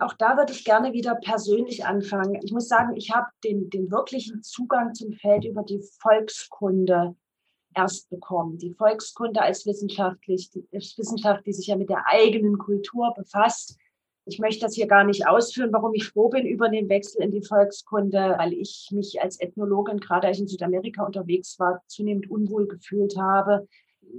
Auch 0.00 0.14
da 0.14 0.36
würde 0.36 0.52
ich 0.52 0.64
gerne 0.64 0.92
wieder 0.92 1.16
persönlich 1.16 1.84
anfangen. 1.84 2.40
Ich 2.42 2.52
muss 2.52 2.68
sagen, 2.68 2.94
ich 2.96 3.10
habe 3.10 3.26
den, 3.42 3.68
den 3.68 3.90
wirklichen 3.90 4.42
Zugang 4.44 4.94
zum 4.94 5.12
Feld 5.12 5.44
über 5.44 5.64
die 5.64 5.82
Volkskunde 6.00 7.16
erst 7.74 8.08
bekommen. 8.08 8.58
Die 8.58 8.74
Volkskunde 8.74 9.42
als 9.42 9.66
wissenschaftlich, 9.66 10.50
die 10.50 10.66
Wissenschaft, 10.70 11.46
die 11.46 11.52
sich 11.52 11.66
ja 11.66 11.76
mit 11.76 11.88
der 11.88 12.06
eigenen 12.06 12.58
Kultur 12.58 13.12
befasst, 13.16 13.76
ich 14.28 14.38
möchte 14.38 14.60
das 14.66 14.74
hier 14.74 14.86
gar 14.86 15.04
nicht 15.04 15.26
ausführen, 15.26 15.72
warum 15.72 15.94
ich 15.94 16.06
froh 16.06 16.28
bin 16.28 16.46
über 16.46 16.68
den 16.68 16.88
Wechsel 16.88 17.22
in 17.22 17.30
die 17.30 17.42
Volkskunde, 17.42 18.34
weil 18.38 18.52
ich 18.52 18.88
mich 18.92 19.22
als 19.22 19.40
Ethnologin, 19.40 19.98
gerade 19.98 20.26
als 20.26 20.36
ich 20.36 20.42
in 20.42 20.48
Südamerika 20.48 21.04
unterwegs 21.04 21.58
war, 21.58 21.82
zunehmend 21.86 22.30
unwohl 22.30 22.68
gefühlt 22.68 23.16
habe. 23.16 23.66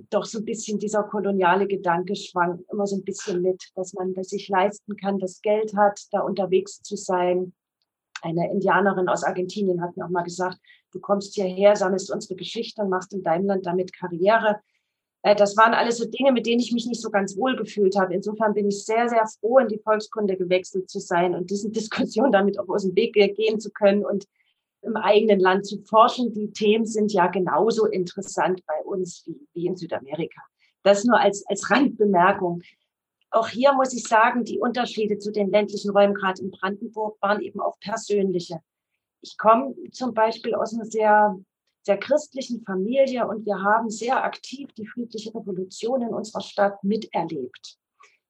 Doch 0.10 0.26
so 0.26 0.40
ein 0.40 0.46
bisschen 0.46 0.80
dieser 0.80 1.04
koloniale 1.04 1.68
Gedanke 1.68 2.16
schwang 2.16 2.64
immer 2.72 2.88
so 2.88 2.96
ein 2.96 3.04
bisschen 3.04 3.42
mit, 3.42 3.64
dass 3.76 3.94
man 3.94 4.14
das 4.14 4.30
sich 4.30 4.50
leisten 4.50 4.98
kann, 4.98 5.20
das 5.20 5.42
Geld 5.42 5.76
hat, 5.76 6.00
da 6.12 6.22
unterwegs 6.22 6.82
zu 6.82 6.96
sein. 6.96 7.54
Eine 8.22 8.52
Indianerin 8.52 9.10
aus 9.10 9.24
Argentinien 9.24 9.82
hat 9.82 9.96
mir 9.96 10.06
auch 10.06 10.10
mal 10.10 10.24
gesagt, 10.24 10.58
du 10.92 11.00
kommst 11.00 11.36
hierher, 11.36 11.76
sammelst 11.76 12.12
unsere 12.12 12.36
Geschichte 12.36 12.82
und 12.82 12.90
machst 12.90 13.14
in 13.14 13.24
deinem 13.24 13.46
Land 13.46 13.66
damit 13.66 13.94
Karriere. 13.94 14.60
Äh, 15.24 15.36
das 15.36 15.58
waren 15.58 15.74
alles 15.74 15.98
so 15.98 16.06
Dinge, 16.06 16.32
mit 16.32 16.46
denen 16.46 16.62
ich 16.62 16.72
mich 16.72 16.86
nicht 16.86 17.02
so 17.02 17.10
ganz 17.10 17.36
wohl 17.38 17.56
gefühlt 17.56 17.98
habe. 17.98 18.14
Insofern 18.14 18.54
bin 18.54 18.68
ich 18.68 18.86
sehr, 18.86 19.10
sehr 19.10 19.26
froh, 19.40 19.60
in 19.60 19.68
die 19.68 19.80
Volkskunde 19.80 20.38
gewechselt 20.38 20.90
zu 20.90 21.00
sein 21.00 21.36
und 21.36 21.50
diesen 21.50 21.72
Diskussionen 21.74 22.32
damit 22.32 22.60
auch 22.60 22.70
aus 22.70 22.84
dem 22.84 22.96
Weg 22.96 23.14
gehen 23.14 23.60
zu 23.60 23.72
können 23.72 24.06
und 24.06 24.26
im 24.82 24.96
eigenen 24.96 25.40
Land 25.40 25.66
zu 25.66 25.82
forschen. 25.84 26.34
Die 26.34 26.52
Themen 26.52 26.86
sind 26.86 27.12
ja 27.12 27.28
genauso 27.28 27.86
interessant 27.86 28.62
bei 28.66 28.82
uns 28.86 29.24
wie, 29.26 29.48
wie 29.54 29.68
in 29.68 29.76
Südamerika. 29.76 30.42
Das 30.84 31.04
nur 31.04 31.20
als, 31.20 31.46
als 31.48 31.70
Randbemerkung. 31.70 32.62
Auch 33.32 33.50
hier 33.50 33.74
muss 33.74 33.94
ich 33.94 34.08
sagen, 34.08 34.44
die 34.44 34.60
Unterschiede 34.60 35.20
zu 35.20 35.32
den 35.32 35.52
ländlichen 35.52 35.92
Räumen, 35.92 36.16
gerade 36.16 36.42
in 36.42 36.50
Brandenburg, 36.50 37.22
waren 37.22 37.42
eben 37.42 37.60
auch 37.60 37.78
persönliche. 37.80 38.62
Ich 39.22 39.38
komme 39.38 39.76
zum 39.92 40.14
Beispiel 40.14 40.56
aus 40.56 40.74
einer 40.74 40.86
sehr 40.86 41.38
der 41.88 41.98
christlichen 41.98 42.64
Familie 42.64 43.28
und 43.28 43.46
wir 43.46 43.62
haben 43.62 43.90
sehr 43.90 44.24
aktiv 44.24 44.70
die 44.74 44.86
friedliche 44.86 45.34
Revolution 45.34 46.02
in 46.02 46.14
unserer 46.14 46.42
Stadt 46.42 46.84
miterlebt. 46.84 47.78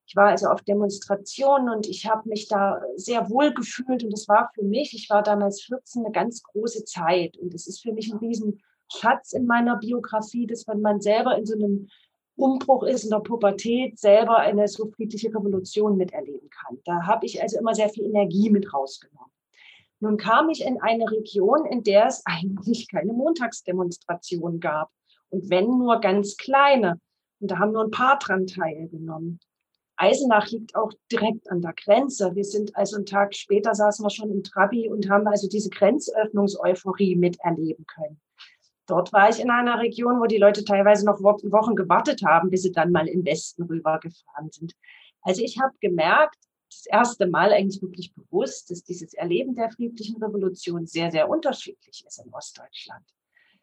Ich 0.09 0.15
war 0.15 0.29
also 0.29 0.47
auf 0.47 0.63
Demonstrationen 0.63 1.69
und 1.69 1.87
ich 1.87 2.09
habe 2.09 2.27
mich 2.27 2.47
da 2.47 2.81
sehr 2.95 3.29
wohl 3.29 3.53
gefühlt 3.53 4.03
und 4.03 4.11
es 4.11 4.27
war 4.27 4.49
für 4.55 4.63
mich, 4.63 4.93
ich 4.95 5.07
war 5.09 5.21
damals 5.21 5.61
14, 5.61 6.03
eine 6.03 6.11
ganz 6.11 6.41
große 6.41 6.83
Zeit 6.85 7.37
und 7.37 7.53
es 7.53 7.67
ist 7.67 7.81
für 7.81 7.93
mich 7.93 8.11
ein 8.11 8.17
Riesenschatz 8.17 9.33
in 9.33 9.45
meiner 9.45 9.77
Biografie, 9.77 10.47
dass 10.47 10.67
wenn 10.67 10.81
man 10.81 10.99
selber 10.99 11.37
in 11.37 11.45
so 11.45 11.53
einem 11.53 11.89
Umbruch 12.35 12.83
ist, 12.83 13.03
in 13.03 13.11
der 13.11 13.19
Pubertät, 13.19 13.99
selber 13.99 14.37
eine 14.37 14.67
so 14.67 14.87
friedliche 14.87 15.29
Revolution 15.29 15.97
miterleben 15.97 16.49
kann. 16.49 16.79
Da 16.85 17.05
habe 17.05 17.25
ich 17.25 17.41
also 17.41 17.59
immer 17.59 17.75
sehr 17.75 17.89
viel 17.89 18.05
Energie 18.05 18.49
mit 18.49 18.73
rausgenommen. 18.73 19.31
Nun 19.99 20.17
kam 20.17 20.49
ich 20.49 20.63
in 20.63 20.81
eine 20.81 21.09
Region, 21.11 21.65
in 21.65 21.83
der 21.83 22.07
es 22.07 22.23
eigentlich 22.25 22.87
keine 22.89 23.13
Montagsdemonstration 23.13 24.59
gab. 24.59 24.89
Und 25.29 25.49
wenn 25.49 25.65
nur 25.65 25.99
ganz 25.99 26.37
kleine. 26.37 26.99
Und 27.39 27.51
da 27.51 27.59
haben 27.59 27.73
nur 27.73 27.83
ein 27.83 27.91
paar 27.91 28.17
dran 28.19 28.47
teilgenommen. 28.47 29.39
Eisenach 29.97 30.47
liegt 30.47 30.75
auch 30.75 30.93
direkt 31.11 31.51
an 31.51 31.61
der 31.61 31.73
Grenze. 31.73 32.33
Wir 32.33 32.45
sind 32.45 32.75
also 32.75 32.95
einen 32.95 33.05
Tag 33.05 33.35
später 33.35 33.75
saßen 33.75 34.05
wir 34.05 34.09
schon 34.09 34.31
im 34.31 34.43
Trabi 34.43 34.89
und 34.89 35.09
haben 35.09 35.27
also 35.27 35.49
diese 35.49 35.69
Grenzöffnungseuphorie 35.69 37.17
miterleben 37.17 37.85
können. 37.85 38.21
Dort 38.87 39.11
war 39.11 39.29
ich 39.29 39.39
in 39.39 39.51
einer 39.51 39.79
Region, 39.79 40.21
wo 40.21 40.25
die 40.25 40.37
Leute 40.37 40.63
teilweise 40.63 41.05
noch 41.05 41.21
Wochen 41.21 41.75
gewartet 41.75 42.23
haben, 42.25 42.49
bis 42.49 42.63
sie 42.63 42.71
dann 42.71 42.91
mal 42.91 43.07
im 43.07 43.25
Westen 43.25 43.63
rübergefahren 43.63 44.49
sind. 44.51 44.73
Also 45.21 45.43
ich 45.43 45.59
habe 45.59 45.73
gemerkt, 45.81 46.37
das 46.69 46.85
erste 46.85 47.27
Mal 47.27 47.51
eigentlich 47.51 47.81
wirklich 47.81 48.13
bewusst, 48.13 48.69
dass 48.69 48.83
dieses 48.83 49.13
Erleben 49.13 49.55
der 49.55 49.71
friedlichen 49.71 50.21
Revolution 50.23 50.85
sehr, 50.85 51.11
sehr 51.11 51.29
unterschiedlich 51.29 52.03
ist 52.05 52.23
in 52.23 52.31
Ostdeutschland. 52.33 53.05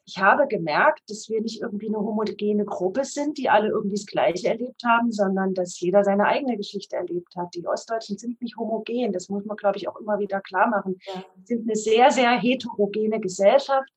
Ich 0.09 0.19
habe 0.19 0.47
gemerkt, 0.47 1.11
dass 1.11 1.29
wir 1.29 1.41
nicht 1.41 1.61
irgendwie 1.61 1.89
eine 1.89 1.99
homogene 1.99 2.65
Gruppe 2.65 3.05
sind, 3.05 3.39
die 3.39 3.49
alle 3.49 3.71
irgendwie 3.71 3.97
das 3.97 4.07
Gleiche 4.07 4.49
erlebt 4.49 4.83
haben, 4.85 5.11
sondern 5.11 5.53
dass 5.53 5.81
jeder 5.81 6.05
seine 6.05 6.27
eigene 6.27 6.57
Geschichte 6.57 6.95
erlebt 6.95 7.35
hat. 7.35 7.53
Die 7.55 7.67
Ostdeutschen 7.67 8.17
sind 8.17 8.41
nicht 8.41 8.57
homogen. 8.57 9.13
Das 9.13 9.29
muss 9.29 9.45
man, 9.45 9.57
glaube 9.57 9.79
ich, 9.79 9.89
auch 9.89 9.97
immer 9.97 10.21
wieder 10.21 10.41
klar 10.41 10.69
machen. 10.69 11.01
Ja. 11.13 11.25
sind 11.45 11.63
eine 11.63 11.75
sehr, 11.75 12.13
sehr 12.13 12.31
heterogene 12.39 13.19
Gesellschaft 13.19 13.91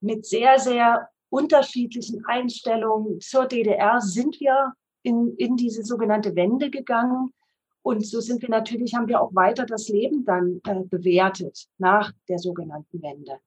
mit 0.00 0.26
sehr, 0.26 0.60
sehr 0.60 1.08
unterschiedlichen 1.28 2.24
Einstellungen. 2.24 3.20
Zur 3.20 3.46
DDR 3.46 4.00
sind 4.00 4.38
wir 4.38 4.74
in, 5.02 5.34
in 5.38 5.56
diese 5.56 5.82
sogenannte 5.82 6.36
Wende 6.36 6.70
gegangen 6.70 7.32
und 7.82 8.06
so 8.06 8.20
sind 8.20 8.42
wir 8.42 8.48
natürlich, 8.48 8.94
haben 8.94 9.08
wir 9.08 9.20
auch 9.20 9.34
weiter 9.34 9.66
das 9.66 9.88
Leben 9.88 10.24
dann 10.24 10.60
äh, 10.66 10.84
bewertet 10.84 11.66
nach 11.78 12.12
der 12.28 12.38
sogenannten 12.38 13.02
Wende. 13.02 13.38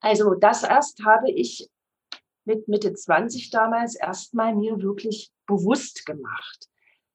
Also 0.00 0.34
das 0.34 0.62
erst 0.62 1.04
habe 1.04 1.30
ich 1.30 1.70
mit 2.44 2.68
Mitte 2.68 2.94
20 2.94 3.50
damals 3.50 3.94
erstmal 3.94 4.54
mir 4.54 4.80
wirklich 4.82 5.30
bewusst 5.46 6.06
gemacht. 6.06 6.68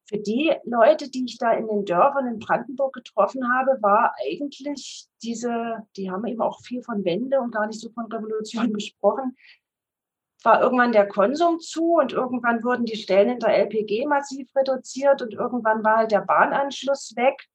Für 0.08 0.20
die 0.20 0.54
Leute, 0.66 1.10
die 1.10 1.26
ich 1.26 1.40
da 1.40 1.54
in 1.54 1.68
den 1.68 1.84
Dörfern 1.84 2.28
in 2.28 2.40
Brandenburg 2.40 2.94
getroffen 2.94 3.52
habe, 3.52 3.82
war 3.82 4.14
eigentlich 4.24 5.08
diese, 5.24 5.80
die 5.98 6.12
haben 6.12 6.26
eben 6.28 6.42
auch 6.42 6.62
viel 6.62 6.84
von 6.84 7.04
Wende 7.04 7.40
und 7.40 7.52
gar 7.52 7.66
nicht 7.66 7.80
so 7.80 7.90
von 7.90 8.06
Revolution 8.12 8.72
gesprochen, 8.74 9.36
war 10.46 10.62
irgendwann 10.62 10.92
der 10.92 11.08
Konsum 11.08 11.60
zu 11.60 11.96
und 11.96 12.14
irgendwann 12.14 12.64
wurden 12.64 12.86
die 12.86 12.96
Stellen 12.96 13.30
in 13.30 13.40
der 13.40 13.58
LPG 13.58 14.06
massiv 14.06 14.48
reduziert 14.56 15.22
und 15.22 15.34
irgendwann 15.34 15.84
war 15.84 15.98
halt 15.98 16.12
der 16.12 16.22
Bahnanschluss 16.22 17.16
weg. 17.16 17.48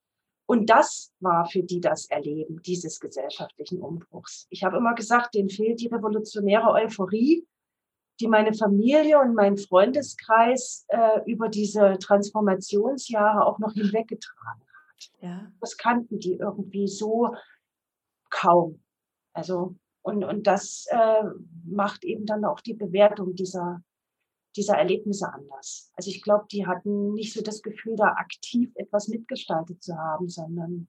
Und 0.47 0.69
das 0.69 1.13
war 1.21 1.47
für 1.47 1.63
die 1.63 1.81
das 1.81 2.07
Erleben 2.11 2.61
dieses 2.63 2.99
gesellschaftlichen 2.99 3.81
Umbruchs. 3.81 4.49
Ich 4.51 4.65
habe 4.65 4.79
immer 4.79 4.95
gesagt, 4.95 5.35
denen 5.35 5.49
fehlt 5.49 5.81
die 5.81 5.87
revolutionäre 5.87 6.71
Euphorie, 6.73 7.47
die 8.19 8.27
meine 8.27 8.53
Familie 8.53 9.21
und 9.21 9.35
mein 9.35 9.57
Freundeskreis 9.57 10.87
äh, 10.89 11.21
über 11.31 11.49
diese 11.49 11.99
Transformationsjahre 11.99 13.47
auch 13.47 13.61
noch 13.61 13.75
hinweggetragen 13.75 14.63
hat. 14.63 15.11
Ja. 15.21 15.53
Das 15.61 15.77
kannten 15.77 16.19
die 16.19 16.35
irgendwie 16.35 16.89
so 16.89 17.35
kaum. 18.29 18.83
Also 19.33 19.77
und, 20.03 20.25
und 20.25 20.47
das 20.47 20.87
äh, 20.91 21.25
macht 21.65 22.05
eben 22.05 22.27
dann 22.27 22.45
auch 22.45 22.61
die 22.61 22.75
Bewertung 22.75 23.35
dieser, 23.35 23.83
dieser 24.57 24.77
Erlebnisse 24.77 25.33
anders. 25.33 25.91
Also 25.95 26.11
ich 26.11 26.23
glaube, 26.23 26.47
die 26.51 26.67
hatten 26.67 27.13
nicht 27.13 27.33
so 27.33 27.43
das 27.43 27.63
Gefühl, 27.63 27.97
da 27.97 28.15
aktiv 28.17 28.71
etwas 28.77 29.09
mitgestaltet 29.09 29.83
zu 29.83 29.97
haben, 29.97 30.29
sondern 30.29 30.89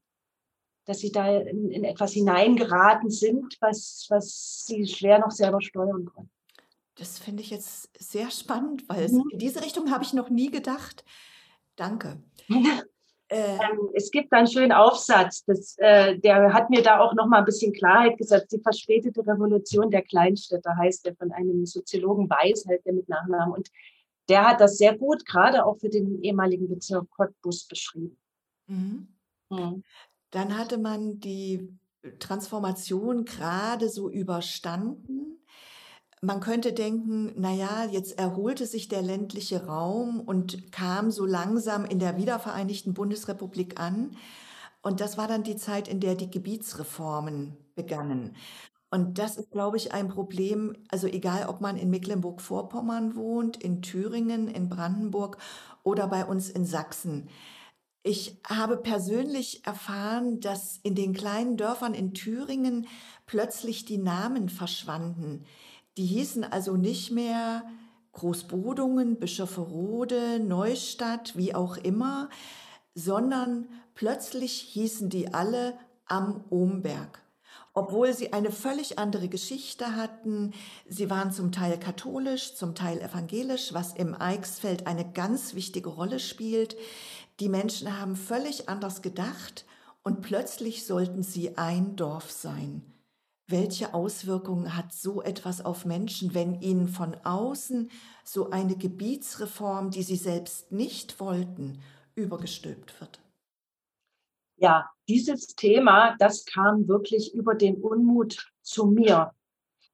dass 0.86 1.00
sie 1.00 1.12
da 1.12 1.40
in, 1.40 1.70
in 1.70 1.84
etwas 1.84 2.14
hineingeraten 2.14 3.10
sind, 3.10 3.58
was, 3.60 4.08
was 4.10 4.66
sie 4.66 4.88
schwer 4.88 5.20
noch 5.20 5.32
selber 5.32 5.62
steuern 5.62 6.06
konnten. 6.06 6.32
Das 6.96 7.20
finde 7.20 7.44
ich 7.44 7.50
jetzt 7.50 7.90
sehr 7.98 8.32
spannend, 8.32 8.88
weil 8.90 9.10
mhm. 9.10 9.24
in 9.32 9.40
diese 9.40 9.62
Richtung 9.64 9.92
habe 9.92 10.04
ich 10.04 10.14
noch 10.14 10.30
nie 10.30 10.52
gedacht. 10.52 11.04
Danke. 11.76 12.22
Äh, 13.32 13.56
ähm, 13.56 13.90
es 13.94 14.12
gibt 14.12 14.34
einen 14.34 14.48
schönen 14.48 14.74
Aufsatz, 14.74 15.46
das, 15.46 15.78
äh, 15.78 16.20
der 16.20 16.54
hat 16.54 16.70
mir 16.70 16.84
da 16.84 17.00
auch 17.00 17.14
noch 17.14 17.28
mal 17.28 17.40
ein 17.40 17.46
bisschen 17.46 17.72
Klarheit 17.72 18.18
gesetzt. 18.18 18.52
Die 18.52 18.60
verspätete 18.60 19.26
Revolution 19.26 19.90
der 19.90 20.02
Kleinstädte 20.02 20.76
heißt 20.76 21.06
der 21.06 21.16
von 21.16 21.32
einem 21.32 21.66
Soziologen 21.66 22.30
Weiß, 22.30 22.66
halt 22.68 22.86
der 22.86 22.92
mit 22.92 23.08
Nachnamen. 23.08 23.54
Und 23.54 23.70
der 24.28 24.46
hat 24.46 24.60
das 24.60 24.78
sehr 24.78 24.98
gut, 24.98 25.26
gerade 25.26 25.66
auch 25.66 25.78
für 25.78 25.88
den 25.88 26.22
ehemaligen 26.22 26.68
Bezirk 26.68 27.10
Cottbus 27.12 27.66
beschrieben. 27.68 28.18
Mhm. 28.68 29.08
Mhm. 29.50 29.84
Dann 30.32 30.58
hatte 30.58 30.78
man 30.78 31.22
die 31.22 31.70
Transformation 32.20 33.24
gerade 33.24 33.88
so 33.88 34.10
überstanden? 34.10 35.41
Man 36.24 36.40
könnte 36.40 36.72
denken, 36.72 37.34
na 37.36 37.52
ja, 37.52 37.86
jetzt 37.86 38.20
erholte 38.20 38.68
sich 38.68 38.88
der 38.88 39.02
ländliche 39.02 39.66
Raum 39.66 40.20
und 40.22 40.72
kam 40.72 41.10
so 41.10 41.26
langsam 41.26 41.84
in 41.84 41.98
der 41.98 42.16
wiedervereinigten 42.16 42.94
Bundesrepublik 42.94 43.80
an. 43.80 44.16
Und 44.84 45.02
das 45.02 45.18
war 45.18 45.28
dann 45.28 45.42
die 45.44 45.56
Zeit, 45.56 45.88
in 45.88 46.00
der 46.00 46.14
die 46.16 46.30
Gebietsreformen 46.30 47.58
begannen. 47.76 48.36
Und 48.92 49.18
das 49.18 49.38
ist, 49.38 49.52
glaube 49.52 49.78
ich, 49.78 49.94
ein 49.94 50.10
Problem, 50.10 50.76
also 50.90 51.08
egal, 51.08 51.48
ob 51.48 51.60
man 51.60 51.76
in 51.78 51.90
Mecklenburg-Vorpommern 51.90 53.16
wohnt, 53.16 53.58
in 53.58 53.82
Thüringen, 53.82 54.48
in 54.48 54.70
Brandenburg 54.70 55.38
oder 55.84 56.08
bei 56.08 56.26
uns 56.26 56.50
in 56.50 56.66
Sachsen. 56.66 57.30
Ich 58.04 58.40
habe 58.48 58.78
persönlich 58.78 59.66
erfahren, 59.66 60.40
dass 60.40 60.78
in 60.84 60.94
den 60.96 61.14
kleinen 61.14 61.58
Dörfern 61.58 61.94
in 61.96 62.14
Thüringen 62.14 62.88
plötzlich 63.26 63.86
die 63.86 63.98
Namen 64.00 64.50
verschwanden. 64.50 65.46
Die 65.98 66.06
hießen 66.06 66.44
also 66.44 66.78
nicht 66.78 67.12
mehr 67.12 67.64
Großbodungen, 68.14 69.18
Bischofferode, 69.18 70.40
Neustadt, 70.40 71.36
wie 71.36 71.54
auch 71.56 71.78
immer, 71.78 72.30
sondern 72.96 73.68
plötzlich 73.96 74.54
hießen 74.54 75.10
die 75.10 75.34
alle 75.34 75.78
am 76.06 76.44
Omberg. 76.50 77.22
Obwohl 77.74 78.14
sie 78.14 78.34
eine 78.34 78.52
völlig 78.52 79.00
andere 79.00 79.30
Geschichte 79.30 79.96
hatten. 79.96 80.54
Sie 80.90 81.10
waren 81.10 81.32
zum 81.32 81.54
Teil 81.54 81.80
katholisch, 81.80 82.56
zum 82.56 82.76
Teil 82.76 83.00
evangelisch, 83.00 83.74
was 83.74 83.94
im 83.94 84.14
Eichsfeld 84.14 84.88
eine 84.88 85.10
ganz 85.10 85.56
wichtige 85.56 85.88
Rolle 85.88 86.20
spielt. 86.20 86.76
Die 87.40 87.48
Menschen 87.48 87.98
haben 87.98 88.18
völlig 88.18 88.68
anders 88.68 89.02
gedacht 89.02 89.66
und 90.04 90.22
plötzlich 90.22 90.86
sollten 90.86 91.24
sie 91.24 91.58
ein 91.58 91.96
Dorf 91.96 92.30
sein. 92.30 92.91
Welche 93.52 93.94
Auswirkungen 93.94 94.76
hat 94.76 94.94
so 94.94 95.22
etwas 95.22 95.64
auf 95.64 95.86
Menschen, 95.86 96.34
wenn 96.34 96.62
ihnen 96.62 96.88
von 96.88 97.16
außen 97.24 97.92
so 98.24 98.50
eine 98.50 98.76
Gebietsreform, 98.76 99.92
die 99.92 100.04
sie 100.04 100.16
selbst 100.16 100.72
nicht 100.72 101.20
wollten, 101.20 101.82
übergestülpt 102.16 103.00
wird? 103.00 103.20
Ja, 104.58 104.90
dieses 105.08 105.48
Thema, 105.48 106.16
das 106.20 106.46
kam 106.46 106.88
wirklich 106.88 107.34
über 107.34 107.56
den 107.56 107.76
Unmut 107.76 108.52
zu 108.62 108.88
mir 108.88 109.32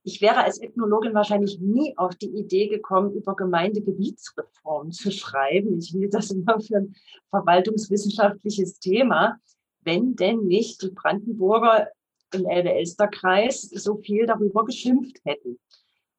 ich 0.07 0.21
wäre 0.21 0.37
als 0.37 0.61
Ethnologin 0.61 1.13
wahrscheinlich 1.13 1.59
nie 1.59 1.93
auf 1.97 2.15
die 2.15 2.29
Idee 2.29 2.69
gekommen, 2.69 3.11
über 3.11 3.35
Gemeindegebietsreform 3.35 4.93
zu 4.93 5.11
schreiben. 5.11 5.77
Ich 5.79 5.89
hielt 5.89 6.13
das 6.13 6.31
immer 6.31 6.61
für 6.61 6.77
ein 6.77 6.95
verwaltungswissenschaftliches 7.29 8.79
Thema, 8.79 9.37
wenn 9.81 10.15
denn 10.15 10.45
nicht 10.45 10.81
die 10.81 10.91
Brandenburger 10.91 11.89
im 12.33 12.45
Elbe-Elster-Kreis 12.45 13.61
so 13.61 13.97
viel 13.97 14.25
darüber 14.25 14.65
geschimpft 14.65 15.19
hätten. 15.25 15.59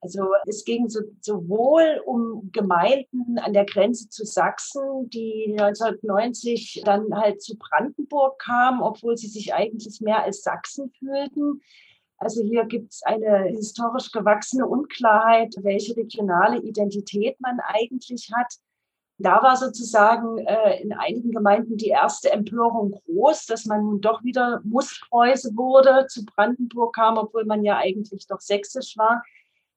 Also 0.00 0.28
es 0.46 0.64
ging 0.64 0.88
so, 0.88 1.00
sowohl 1.20 2.00
um 2.06 2.50
Gemeinden 2.52 3.38
an 3.38 3.52
der 3.52 3.64
Grenze 3.64 4.08
zu 4.08 4.24
Sachsen, 4.24 5.10
die 5.10 5.56
1990 5.58 6.82
dann 6.84 7.12
halt 7.14 7.42
zu 7.42 7.56
Brandenburg 7.58 8.38
kamen, 8.38 8.80
obwohl 8.80 9.16
sie 9.16 9.26
sich 9.26 9.54
eigentlich 9.54 10.00
mehr 10.00 10.22
als 10.22 10.42
Sachsen 10.42 10.92
fühlten. 10.98 11.60
Also 12.16 12.42
hier 12.42 12.64
gibt 12.64 12.92
es 12.92 13.02
eine 13.02 13.44
historisch 13.48 14.12
gewachsene 14.12 14.66
Unklarheit, 14.66 15.54
welche 15.62 15.96
regionale 15.96 16.60
Identität 16.62 17.40
man 17.40 17.58
eigentlich 17.60 18.30
hat. 18.34 18.54
Da 19.18 19.42
war 19.42 19.56
sozusagen 19.56 20.38
äh, 20.38 20.80
in 20.80 20.92
einigen 20.92 21.32
Gemeinden 21.32 21.76
die 21.76 21.88
erste 21.88 22.30
Empörung 22.30 22.92
groß, 22.92 23.46
dass 23.46 23.66
man 23.66 23.84
nun 23.84 24.00
doch 24.00 24.22
wieder 24.22 24.60
Mustpreuße 24.64 25.56
wurde, 25.56 26.06
zu 26.08 26.24
Brandenburg 26.24 26.94
kam, 26.94 27.18
obwohl 27.18 27.44
man 27.44 27.64
ja 27.64 27.76
eigentlich 27.76 28.26
doch 28.28 28.40
sächsisch 28.40 28.96
war. 28.96 29.24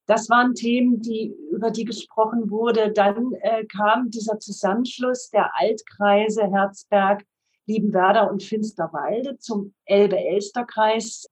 Das 0.06 0.30
waren 0.30 0.54
Themen, 0.54 1.02
die, 1.02 1.34
über 1.52 1.72
die 1.72 1.86
gesprochen 1.86 2.52
wurde. 2.52 2.92
Dann 2.92 3.34
äh, 3.42 3.66
kam 3.66 4.12
dieser 4.12 4.40
Zusammenschluss 4.40 5.30
der 5.32 5.52
Altkreise 5.56 6.44
Herzberg, 6.52 7.24
Liebenwerder 7.66 8.30
und 8.30 8.44
Finsterwalde 8.44 9.38
zum 9.38 9.74
Elbe-Elster-Kreis 9.86 11.28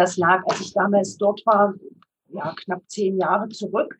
das 0.00 0.16
lag, 0.16 0.42
als 0.46 0.60
ich 0.60 0.72
damals 0.72 1.18
dort 1.18 1.44
war, 1.44 1.74
ja, 2.28 2.54
knapp 2.56 2.82
zehn 2.88 3.18
Jahre 3.18 3.50
zurück. 3.50 3.98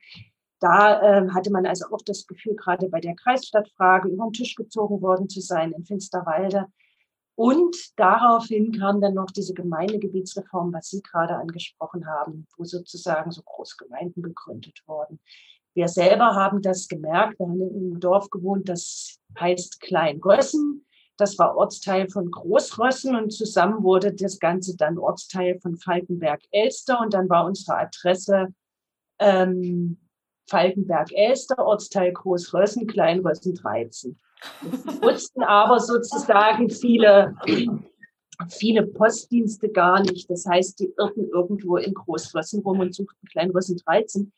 Da 0.60 1.00
äh, 1.00 1.28
hatte 1.30 1.50
man 1.50 1.66
also 1.66 1.86
auch 1.90 2.02
das 2.04 2.26
Gefühl, 2.26 2.54
gerade 2.54 2.88
bei 2.88 3.00
der 3.00 3.14
Kreisstadtfrage 3.16 4.08
über 4.08 4.26
den 4.26 4.34
Tisch 4.34 4.54
gezogen 4.54 5.00
worden 5.00 5.28
zu 5.28 5.40
sein 5.40 5.72
in 5.72 5.84
Finsterwalde. 5.84 6.66
Und 7.34 7.74
daraufhin 7.96 8.70
kam 8.72 9.00
dann 9.00 9.14
noch 9.14 9.30
diese 9.30 9.54
Gemeindegebietsreform, 9.54 10.74
was 10.74 10.90
Sie 10.90 11.00
gerade 11.00 11.36
angesprochen 11.36 12.06
haben, 12.06 12.46
wo 12.58 12.64
sozusagen 12.64 13.30
so 13.30 13.40
Großgemeinden 13.42 14.22
gegründet 14.22 14.82
wurden. 14.86 15.18
Wir 15.72 15.88
selber 15.88 16.34
haben 16.34 16.60
das 16.60 16.88
gemerkt. 16.88 17.38
Wir 17.38 17.46
haben 17.46 17.60
in 17.60 17.76
einem 17.76 18.00
Dorf 18.00 18.28
gewohnt, 18.28 18.68
das 18.68 19.18
heißt 19.38 19.80
Kleingössen. 19.80 20.84
Das 21.16 21.38
war 21.38 21.56
Ortsteil 21.56 22.10
von 22.10 22.30
Großrössen 22.30 23.14
und 23.14 23.30
zusammen 23.30 23.82
wurde 23.82 24.12
das 24.12 24.38
Ganze 24.38 24.76
dann 24.76 24.98
Ortsteil 24.98 25.58
von 25.60 25.76
Falkenberg-Elster 25.78 27.00
und 27.00 27.14
dann 27.14 27.30
war 27.30 27.46
unsere 27.46 27.78
Adresse 27.78 28.48
ähm, 29.18 29.98
Falkenberg-Elster, 30.50 31.58
Ortsteil 31.58 32.12
Großrössen, 32.12 32.86
Kleinrössen 32.86 33.54
13. 33.54 34.18
Das 34.62 35.02
wussten 35.02 35.42
aber 35.42 35.78
sozusagen 35.80 36.70
viele, 36.70 37.34
viele 38.48 38.86
Postdienste 38.86 39.68
gar 39.68 40.02
nicht. 40.02 40.28
Das 40.30 40.46
heißt, 40.46 40.80
die 40.80 40.92
irrten 40.98 41.28
irgendwo 41.28 41.76
in 41.76 41.94
Großrössen 41.94 42.62
rum 42.62 42.80
und 42.80 42.94
suchten 42.94 43.26
Kleinrössen 43.28 43.76
13. 43.76 44.32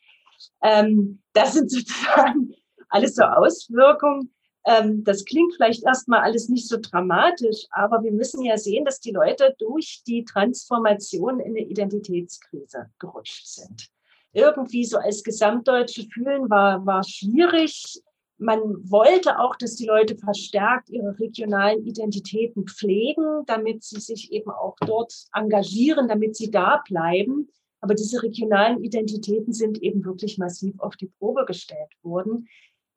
Ähm, 0.62 1.20
das 1.32 1.54
sind 1.54 1.70
sozusagen 1.70 2.52
alles 2.88 3.14
so 3.14 3.22
Auswirkungen 3.22 4.32
ähm, 4.64 5.02
das 5.04 5.24
klingt 5.24 5.54
vielleicht 5.54 5.82
erstmal 5.84 6.20
alles 6.20 6.48
nicht 6.48 6.68
so 6.68 6.76
dramatisch, 6.80 7.66
aber 7.70 8.02
wir 8.02 8.12
müssen 8.12 8.44
ja 8.44 8.56
sehen, 8.56 8.84
dass 8.84 9.00
die 9.00 9.10
Leute 9.10 9.54
durch 9.58 10.02
die 10.06 10.24
Transformation 10.24 11.40
in 11.40 11.56
eine 11.56 11.66
Identitätskrise 11.66 12.90
gerutscht 12.98 13.46
sind. 13.46 13.88
Irgendwie 14.32 14.84
so 14.84 14.98
als 14.98 15.22
Gesamtdeutsche 15.22 16.04
fühlen 16.04 16.48
war, 16.48 16.84
war 16.86 17.04
schwierig. 17.04 18.00
Man 18.38 18.60
wollte 18.90 19.38
auch, 19.38 19.56
dass 19.56 19.76
die 19.76 19.86
Leute 19.86 20.16
verstärkt 20.16 20.90
ihre 20.90 21.18
regionalen 21.18 21.84
Identitäten 21.86 22.66
pflegen, 22.66 23.44
damit 23.46 23.84
sie 23.84 24.00
sich 24.00 24.32
eben 24.32 24.50
auch 24.50 24.76
dort 24.86 25.14
engagieren, 25.32 26.08
damit 26.08 26.36
sie 26.36 26.50
da 26.50 26.82
bleiben. 26.88 27.48
Aber 27.80 27.94
diese 27.94 28.22
regionalen 28.22 28.82
Identitäten 28.82 29.52
sind 29.52 29.82
eben 29.82 30.04
wirklich 30.04 30.38
massiv 30.38 30.78
auf 30.80 30.96
die 30.96 31.10
Probe 31.18 31.44
gestellt 31.44 31.92
worden 32.02 32.48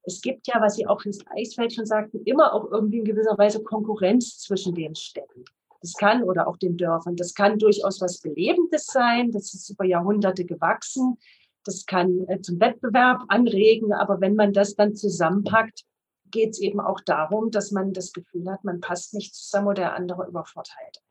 es 0.05 0.21
gibt 0.21 0.47
ja, 0.47 0.61
was 0.61 0.75
Sie 0.75 0.87
auch 0.87 1.01
fürs 1.01 1.19
Eisfeld 1.27 1.73
schon 1.73 1.85
sagten, 1.85 2.21
immer 2.25 2.53
auch 2.53 2.71
irgendwie 2.71 2.99
in 2.99 3.05
gewisser 3.05 3.37
Weise 3.37 3.63
Konkurrenz 3.63 4.39
zwischen 4.39 4.75
den 4.75 4.95
Städten. 4.95 5.43
Das 5.85 5.93
kann 5.93 6.23
oder 6.23 6.47
auch 6.47 6.57
den 6.57 6.77
Dörfern. 6.77 7.15
Das 7.15 7.35
kann 7.35 7.59
durchaus 7.59 8.01
was 8.01 8.19
Belebendes 8.19 8.87
sein. 8.87 9.29
Das 9.31 9.53
ist 9.53 9.69
über 9.69 9.85
Jahrhunderte 9.85 10.43
gewachsen. 10.43 11.19
Das 11.63 11.85
kann 11.85 12.27
äh, 12.27 12.41
zum 12.41 12.59
Wettbewerb 12.59 13.21
anregen. 13.27 13.93
Aber 13.93 14.19
wenn 14.19 14.35
man 14.35 14.51
das 14.51 14.75
dann 14.75 14.95
zusammenpackt, 14.95 15.83
geht 16.31 16.49
es 16.49 16.59
eben 16.59 16.79
auch 16.79 17.01
darum, 17.01 17.51
dass 17.51 17.69
man 17.69 17.93
das 17.93 18.13
Gefühl 18.13 18.49
hat, 18.49 18.63
man 18.63 18.79
passt 18.79 19.13
nicht 19.13 19.35
zusammen 19.35 19.67
oder 19.67 19.75
der 19.75 19.95
andere 19.95 20.25
übervorteilt. 20.27 21.03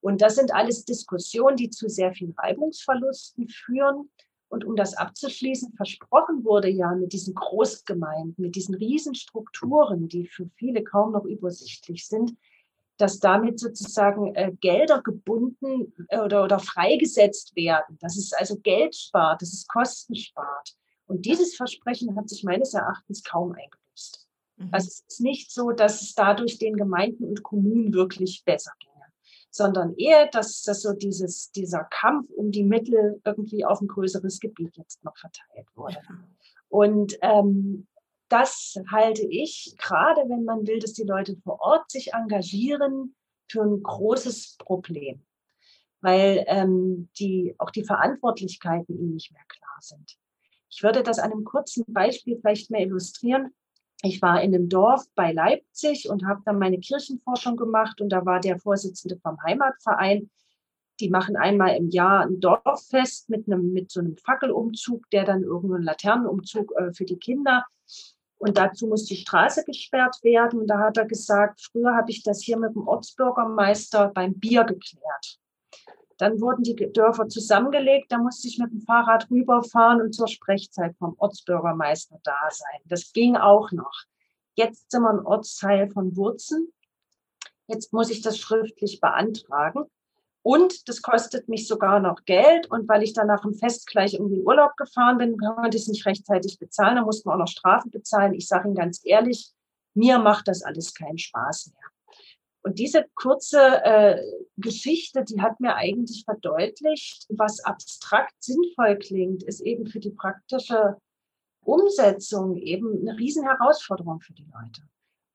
Und 0.00 0.20
das 0.20 0.36
sind 0.36 0.52
alles 0.52 0.84
Diskussionen, 0.84 1.56
die 1.56 1.70
zu 1.70 1.88
sehr 1.88 2.12
viel 2.12 2.34
Reibungsverlusten 2.36 3.48
führen. 3.48 4.10
Und 4.50 4.66
um 4.66 4.76
das 4.76 4.94
abzuschließen, 4.98 5.72
versprochen 5.76 6.44
wurde 6.44 6.68
ja 6.68 6.94
mit 6.94 7.14
diesen 7.14 7.34
Großgemeinden, 7.34 8.34
mit 8.36 8.54
diesen 8.54 8.74
Riesenstrukturen, 8.74 10.08
die 10.08 10.26
für 10.26 10.50
viele 10.56 10.84
kaum 10.84 11.12
noch 11.12 11.24
übersichtlich 11.24 12.06
sind, 12.06 12.34
dass 12.98 13.18
damit 13.18 13.58
sozusagen 13.58 14.34
äh, 14.34 14.52
Gelder 14.60 15.02
gebunden 15.02 15.92
äh, 16.08 16.18
oder, 16.18 16.44
oder 16.44 16.58
freigesetzt 16.58 17.56
werden, 17.56 17.98
dass 18.00 18.16
es 18.16 18.32
also 18.32 18.58
Geld 18.58 18.94
spart, 18.94 19.40
dass 19.40 19.52
es 19.52 19.66
Kosten 19.66 20.14
spart. 20.14 20.74
Und 21.06 21.24
dieses 21.24 21.56
Versprechen 21.56 22.16
hat 22.16 22.28
sich 22.28 22.44
meines 22.44 22.74
Erachtens 22.74 23.24
kaum 23.24 23.52
eingelöst. 23.52 24.28
Mhm. 24.56 24.68
Also 24.72 24.88
es 24.88 25.04
ist 25.08 25.20
nicht 25.20 25.52
so, 25.52 25.70
dass 25.70 26.02
es 26.02 26.14
dadurch 26.14 26.58
den 26.58 26.76
Gemeinden 26.76 27.24
und 27.24 27.42
Kommunen 27.42 27.94
wirklich 27.94 28.42
besser 28.44 28.72
geht 28.78 28.88
sondern 29.50 29.94
eher, 29.96 30.28
dass, 30.28 30.62
dass 30.62 30.82
so 30.82 30.92
dieses, 30.92 31.50
dieser 31.50 31.84
Kampf 31.84 32.30
um 32.30 32.50
die 32.50 32.64
Mittel 32.64 33.20
irgendwie 33.24 33.64
auf 33.64 33.80
ein 33.80 33.88
größeres 33.88 34.40
Gebiet 34.40 34.76
jetzt 34.76 35.02
noch 35.04 35.16
verteilt 35.16 35.66
wurde. 35.74 35.98
Und 36.68 37.18
ähm, 37.22 37.86
das 38.28 38.76
halte 38.90 39.22
ich, 39.22 39.74
gerade 39.78 40.22
wenn 40.28 40.44
man 40.44 40.66
will, 40.66 40.78
dass 40.78 40.92
die 40.92 41.04
Leute 41.04 41.36
vor 41.36 41.60
Ort 41.60 41.90
sich 41.90 42.12
engagieren, 42.12 43.14
für 43.50 43.62
ein 43.62 43.82
großes 43.82 44.56
Problem, 44.58 45.24
weil 46.02 46.44
ähm, 46.48 47.08
die, 47.18 47.54
auch 47.56 47.70
die 47.70 47.84
Verantwortlichkeiten 47.84 48.98
ihnen 48.98 49.14
nicht 49.14 49.32
mehr 49.32 49.44
klar 49.48 49.78
sind. 49.80 50.18
Ich 50.68 50.82
würde 50.82 51.02
das 51.02 51.18
an 51.18 51.32
einem 51.32 51.44
kurzen 51.44 51.84
Beispiel 51.88 52.38
vielleicht 52.38 52.70
mehr 52.70 52.82
illustrieren 52.82 53.54
ich 54.02 54.22
war 54.22 54.40
in 54.42 54.54
einem 54.54 54.68
Dorf 54.68 55.04
bei 55.16 55.32
Leipzig 55.32 56.08
und 56.08 56.24
habe 56.24 56.42
dann 56.44 56.58
meine 56.58 56.78
Kirchenforschung 56.78 57.56
gemacht 57.56 58.00
und 58.00 58.10
da 58.10 58.24
war 58.24 58.38
der 58.38 58.60
Vorsitzende 58.60 59.18
vom 59.18 59.42
Heimatverein. 59.42 60.30
Die 61.00 61.10
machen 61.10 61.36
einmal 61.36 61.76
im 61.76 61.90
Jahr 61.90 62.24
ein 62.24 62.40
Dorffest 62.40 63.28
mit 63.28 63.48
einem, 63.48 63.72
mit 63.72 63.90
so 63.90 64.00
einem 64.00 64.16
Fackelumzug, 64.16 65.10
der 65.10 65.24
dann 65.24 65.42
irgendwo 65.42 65.74
ein 65.74 65.82
Laternenumzug 65.82 66.72
äh, 66.76 66.92
für 66.92 67.04
die 67.04 67.18
Kinder. 67.18 67.64
Und 68.38 68.56
dazu 68.56 68.86
muss 68.86 69.04
die 69.04 69.16
Straße 69.16 69.64
gesperrt 69.64 70.22
werden. 70.22 70.60
Und 70.60 70.68
da 70.68 70.78
hat 70.78 70.96
er 70.96 71.06
gesagt, 71.06 71.60
früher 71.60 71.96
habe 71.96 72.10
ich 72.10 72.22
das 72.22 72.42
hier 72.42 72.56
mit 72.56 72.74
dem 72.74 72.86
Ortsbürgermeister 72.86 74.08
beim 74.08 74.34
Bier 74.34 74.64
geklärt. 74.64 75.38
Dann 76.18 76.40
wurden 76.40 76.62
die 76.62 76.74
Dörfer 76.74 77.28
zusammengelegt. 77.28 78.10
Da 78.10 78.18
musste 78.18 78.48
ich 78.48 78.58
mit 78.58 78.70
dem 78.70 78.80
Fahrrad 78.80 79.30
rüberfahren 79.30 80.00
und 80.00 80.12
zur 80.12 80.28
Sprechzeit 80.28 80.96
vom 80.98 81.14
Ortsbürgermeister 81.18 82.20
da 82.22 82.38
sein. 82.50 82.80
Das 82.86 83.12
ging 83.12 83.36
auch 83.36 83.72
noch. 83.72 84.02
Jetzt 84.54 84.90
sind 84.90 85.02
wir 85.02 85.10
ein 85.10 85.24
Ortsteil 85.24 85.88
von 85.90 86.16
Wurzen. 86.16 86.72
Jetzt 87.68 87.92
muss 87.92 88.10
ich 88.10 88.22
das 88.22 88.38
schriftlich 88.38 89.00
beantragen. 89.00 89.84
Und 90.48 90.88
das 90.88 91.02
kostet 91.02 91.46
mich 91.50 91.68
sogar 91.68 92.00
noch 92.00 92.24
Geld. 92.24 92.70
Und 92.70 92.88
weil 92.88 93.02
ich 93.02 93.12
dann 93.12 93.26
nach 93.26 93.42
dem 93.42 93.52
Fest 93.52 93.86
gleich 93.86 94.14
irgendwie 94.14 94.36
in 94.36 94.46
Urlaub 94.46 94.78
gefahren 94.78 95.18
bin, 95.18 95.36
kann 95.36 95.56
man 95.56 95.70
das 95.70 95.88
nicht 95.88 96.06
rechtzeitig 96.06 96.58
bezahlen. 96.58 96.96
Da 96.96 97.02
muss 97.04 97.22
man 97.26 97.34
auch 97.34 97.40
noch 97.40 97.48
Strafen 97.48 97.90
bezahlen. 97.90 98.32
Ich 98.32 98.48
sage 98.48 98.66
Ihnen 98.66 98.74
ganz 98.74 99.02
ehrlich, 99.04 99.52
mir 99.92 100.18
macht 100.18 100.48
das 100.48 100.62
alles 100.62 100.94
keinen 100.94 101.18
Spaß 101.18 101.74
mehr. 101.74 102.16
Und 102.62 102.78
diese 102.78 103.04
kurze 103.14 103.60
äh, 103.84 104.22
Geschichte, 104.56 105.22
die 105.22 105.42
hat 105.42 105.60
mir 105.60 105.74
eigentlich 105.74 106.24
verdeutlicht, 106.24 107.26
was 107.28 107.62
abstrakt 107.62 108.42
sinnvoll 108.42 108.96
klingt, 108.96 109.42
ist 109.42 109.60
eben 109.60 109.86
für 109.86 110.00
die 110.00 110.12
praktische 110.12 110.96
Umsetzung 111.62 112.56
eben 112.56 113.06
eine 113.06 113.18
Riesenherausforderung 113.18 114.20
für 114.20 114.32
die 114.32 114.46
Leute. 114.50 114.80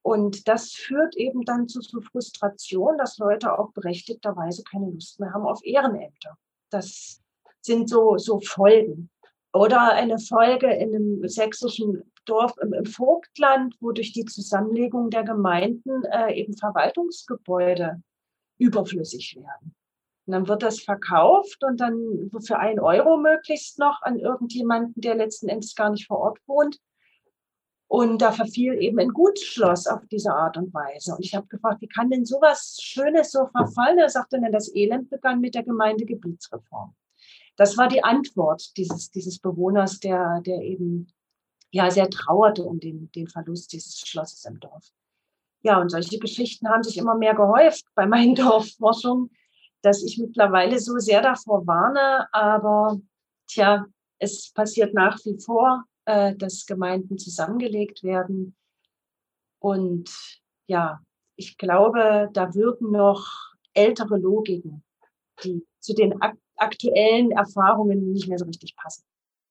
Und 0.03 0.49
das 0.49 0.71
führt 0.71 1.15
eben 1.15 1.45
dann 1.45 1.67
zu 1.67 1.81
so 1.81 2.01
Frustration, 2.01 2.97
dass 2.97 3.17
Leute 3.17 3.57
auch 3.57 3.71
berechtigterweise 3.71 4.63
keine 4.63 4.89
Lust 4.89 5.19
mehr 5.19 5.33
haben 5.33 5.45
auf 5.45 5.63
Ehrenämter. 5.63 6.37
Das 6.69 7.21
sind 7.61 7.89
so, 7.89 8.17
so 8.17 8.39
Folgen. 8.41 9.09
Oder 9.53 9.93
eine 9.93 10.19
Folge 10.19 10.67
in 10.73 10.93
einem 10.93 11.27
sächsischen 11.27 12.03
Dorf 12.25 12.53
im, 12.61 12.73
im 12.73 12.85
Vogtland, 12.85 13.75
wo 13.79 13.91
durch 13.91 14.11
die 14.11 14.25
Zusammenlegung 14.25 15.09
der 15.09 15.23
Gemeinden 15.23 16.03
äh, 16.05 16.33
eben 16.33 16.57
Verwaltungsgebäude 16.57 18.01
überflüssig 18.57 19.37
werden. 19.37 19.75
Und 20.25 20.33
dann 20.33 20.47
wird 20.47 20.63
das 20.63 20.79
verkauft 20.79 21.63
und 21.63 21.79
dann 21.79 22.29
für 22.45 22.57
ein 22.57 22.79
Euro 22.79 23.17
möglichst 23.17 23.79
noch 23.79 24.01
an 24.01 24.19
irgendjemanden, 24.19 25.01
der 25.01 25.15
letzten 25.15 25.49
Endes 25.49 25.75
gar 25.75 25.89
nicht 25.89 26.07
vor 26.07 26.19
Ort 26.19 26.39
wohnt. 26.47 26.79
Und 27.93 28.23
da 28.23 28.31
verfiel 28.31 28.73
eben 28.81 28.97
ein 28.97 29.09
Gutsschloss 29.09 29.85
auf 29.85 30.01
diese 30.07 30.33
Art 30.33 30.57
und 30.57 30.73
Weise. 30.73 31.13
Und 31.13 31.23
ich 31.23 31.35
habe 31.35 31.45
gefragt, 31.45 31.79
wie 31.81 31.87
kann 31.87 32.09
denn 32.09 32.25
sowas 32.25 32.79
Schönes 32.81 33.29
so 33.29 33.45
verfallen? 33.45 33.99
Er 33.99 34.09
sagte, 34.09 34.41
dann 34.41 34.51
das 34.51 34.73
Elend 34.73 35.11
begann 35.11 35.39
mit 35.39 35.53
der 35.53 35.61
Gemeindegebietsreform. 35.61 36.95
Das 37.55 37.77
war 37.77 37.87
die 37.87 38.03
Antwort 38.03 38.75
dieses, 38.77 39.11
dieses 39.11 39.37
Bewohners, 39.37 39.99
der, 39.99 40.41
der 40.41 40.63
eben 40.63 41.13
ja 41.69 41.91
sehr 41.91 42.09
trauerte 42.09 42.63
um 42.63 42.79
den, 42.79 43.11
den 43.11 43.27
Verlust 43.27 43.71
dieses 43.73 43.99
Schlosses 43.99 44.43
im 44.45 44.59
Dorf. 44.59 44.87
Ja, 45.61 45.79
und 45.79 45.89
solche 45.89 46.17
Geschichten 46.17 46.67
haben 46.69 46.81
sich 46.81 46.97
immer 46.97 47.13
mehr 47.13 47.35
gehäuft 47.35 47.85
bei 47.93 48.07
meinen 48.07 48.33
Dorfforschungen, 48.43 49.29
dass 49.83 50.01
ich 50.01 50.17
mittlerweile 50.17 50.79
so 50.79 50.97
sehr 50.97 51.21
davor 51.21 51.67
warne, 51.67 52.27
aber 52.33 52.99
tja, 53.45 53.85
es 54.17 54.51
passiert 54.51 54.95
nach 54.95 55.19
wie 55.25 55.37
vor, 55.39 55.83
äh, 56.05 56.35
dass 56.35 56.65
Gemeinden 56.65 57.17
zusammengelegt 57.17 58.03
werden. 58.03 58.55
Und 59.59 60.09
ja, 60.67 61.01
ich 61.35 61.57
glaube, 61.57 62.29
da 62.33 62.53
wirken 62.53 62.91
noch 62.91 63.53
ältere 63.73 64.17
Logiken, 64.17 64.83
die 65.43 65.65
zu 65.79 65.93
den 65.93 66.21
ak 66.21 66.37
aktuellen 66.55 67.31
Erfahrungen 67.31 68.11
nicht 68.11 68.27
mehr 68.27 68.37
so 68.37 68.45
richtig 68.45 68.75
passen. 68.75 69.03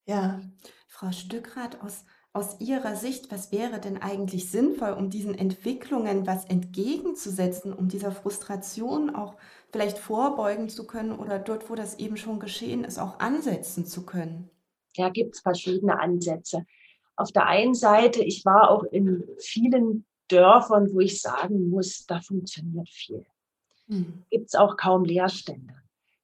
Ja, 0.06 0.40
Frau 0.86 1.10
Stückrath, 1.10 1.82
aus, 1.82 2.04
aus 2.32 2.60
Ihrer 2.60 2.94
Sicht, 2.94 3.32
was 3.32 3.50
wäre 3.50 3.80
denn 3.80 4.00
eigentlich 4.00 4.50
sinnvoll, 4.50 4.92
um 4.92 5.10
diesen 5.10 5.34
Entwicklungen 5.34 6.26
was 6.26 6.44
entgegenzusetzen, 6.44 7.72
um 7.72 7.88
dieser 7.88 8.12
Frustration 8.12 9.14
auch 9.14 9.36
vielleicht 9.72 9.98
vorbeugen 9.98 10.68
zu 10.68 10.86
können 10.86 11.12
oder 11.12 11.40
dort, 11.40 11.70
wo 11.70 11.74
das 11.74 11.98
eben 11.98 12.16
schon 12.16 12.38
geschehen 12.38 12.84
ist, 12.84 12.98
auch 12.98 13.18
ansetzen 13.18 13.84
zu 13.84 14.06
können? 14.06 14.48
Ja, 14.96 15.08
gibt 15.08 15.34
es 15.34 15.40
verschiedene 15.40 15.98
Ansätze. 15.98 16.64
Auf 17.16 17.32
der 17.32 17.46
einen 17.46 17.74
Seite, 17.74 18.22
ich 18.22 18.44
war 18.44 18.70
auch 18.70 18.84
in 18.84 19.24
vielen 19.38 20.04
Dörfern, 20.28 20.92
wo 20.92 21.00
ich 21.00 21.20
sagen 21.20 21.70
muss, 21.70 22.06
da 22.06 22.20
funktioniert 22.20 22.88
viel. 22.88 23.24
Hm. 23.88 24.24
Gibt 24.30 24.46
es 24.46 24.54
auch 24.54 24.76
kaum 24.76 25.04
Leerstände 25.04 25.74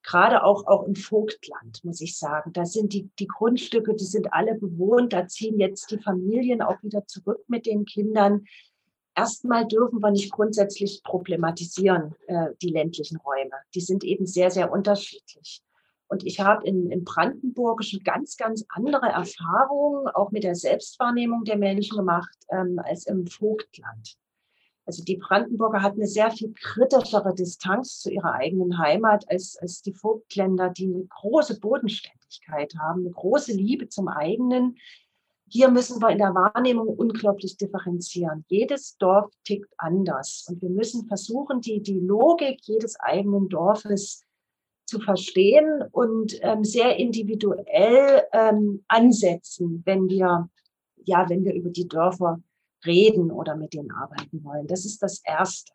gerade 0.08 0.42
auch, 0.42 0.66
auch 0.66 0.84
im 0.84 0.96
Vogtland, 0.96 1.84
muss 1.84 2.00
ich 2.00 2.16
sagen. 2.16 2.52
Da 2.54 2.64
sind 2.64 2.94
die, 2.94 3.10
die 3.18 3.26
Grundstücke, 3.26 3.94
die 3.94 4.06
sind 4.06 4.32
alle 4.32 4.54
bewohnt. 4.54 5.12
Da 5.12 5.26
ziehen 5.26 5.60
jetzt 5.60 5.90
die 5.90 5.98
Familien 5.98 6.62
auch 6.62 6.82
wieder 6.82 7.06
zurück 7.06 7.44
mit 7.46 7.66
den 7.66 7.84
Kindern. 7.84 8.46
Erstmal 9.14 9.66
dürfen 9.66 10.00
wir 10.00 10.10
nicht 10.10 10.32
grundsätzlich 10.32 11.02
problematisieren, 11.04 12.14
äh, 12.26 12.50
die 12.62 12.70
ländlichen 12.70 13.18
Räume. 13.18 13.56
Die 13.74 13.82
sind 13.82 14.02
eben 14.02 14.24
sehr, 14.24 14.50
sehr 14.50 14.72
unterschiedlich. 14.72 15.62
Und 16.08 16.24
ich 16.24 16.40
habe 16.40 16.66
in, 16.66 16.90
in 16.90 17.04
Brandenburgischen 17.04 18.02
ganz, 18.02 18.36
ganz 18.36 18.64
andere 18.70 19.06
Erfahrungen 19.06 20.08
auch 20.08 20.30
mit 20.30 20.42
der 20.42 20.54
Selbstwahrnehmung 20.54 21.44
der 21.44 21.58
Menschen 21.58 21.98
gemacht 21.98 22.36
ähm, 22.50 22.80
als 22.82 23.06
im 23.06 23.26
Vogtland. 23.26 24.16
Also 24.86 25.04
die 25.04 25.18
Brandenburger 25.18 25.82
hatten 25.82 26.00
eine 26.00 26.08
sehr 26.08 26.30
viel 26.30 26.54
kritischere 26.54 27.34
Distanz 27.34 28.00
zu 28.00 28.10
ihrer 28.10 28.32
eigenen 28.32 28.78
Heimat 28.78 29.30
als, 29.30 29.58
als 29.60 29.82
die 29.82 29.92
Vogtländer, 29.92 30.70
die 30.70 30.86
eine 30.86 31.04
große 31.04 31.60
Bodenständigkeit 31.60 32.74
haben, 32.80 33.00
eine 33.00 33.10
große 33.10 33.52
Liebe 33.52 33.90
zum 33.90 34.08
eigenen. 34.08 34.78
Hier 35.46 35.70
müssen 35.70 36.00
wir 36.00 36.08
in 36.08 36.16
der 36.16 36.34
Wahrnehmung 36.34 36.88
unglaublich 36.88 37.58
differenzieren. 37.58 38.46
Jedes 38.48 38.96
Dorf 38.96 39.30
tickt 39.44 39.70
anders 39.76 40.46
und 40.48 40.62
wir 40.62 40.70
müssen 40.70 41.06
versuchen, 41.06 41.60
die, 41.60 41.82
die 41.82 42.00
Logik 42.00 42.58
jedes 42.62 42.98
eigenen 42.98 43.50
Dorfes 43.50 44.24
zu 44.88 45.00
verstehen 45.00 45.82
und 45.92 46.38
ähm, 46.42 46.64
sehr 46.64 46.96
individuell 46.96 48.24
ähm, 48.32 48.84
ansetzen, 48.88 49.82
wenn 49.84 50.08
wir, 50.08 50.48
ja, 51.04 51.28
wenn 51.28 51.44
wir 51.44 51.54
über 51.54 51.68
die 51.68 51.86
Dörfer 51.86 52.40
reden 52.86 53.30
oder 53.30 53.54
mit 53.54 53.74
denen 53.74 53.92
arbeiten 53.92 54.42
wollen. 54.44 54.66
Das 54.66 54.86
ist 54.86 55.02
das 55.02 55.20
Erste. 55.24 55.72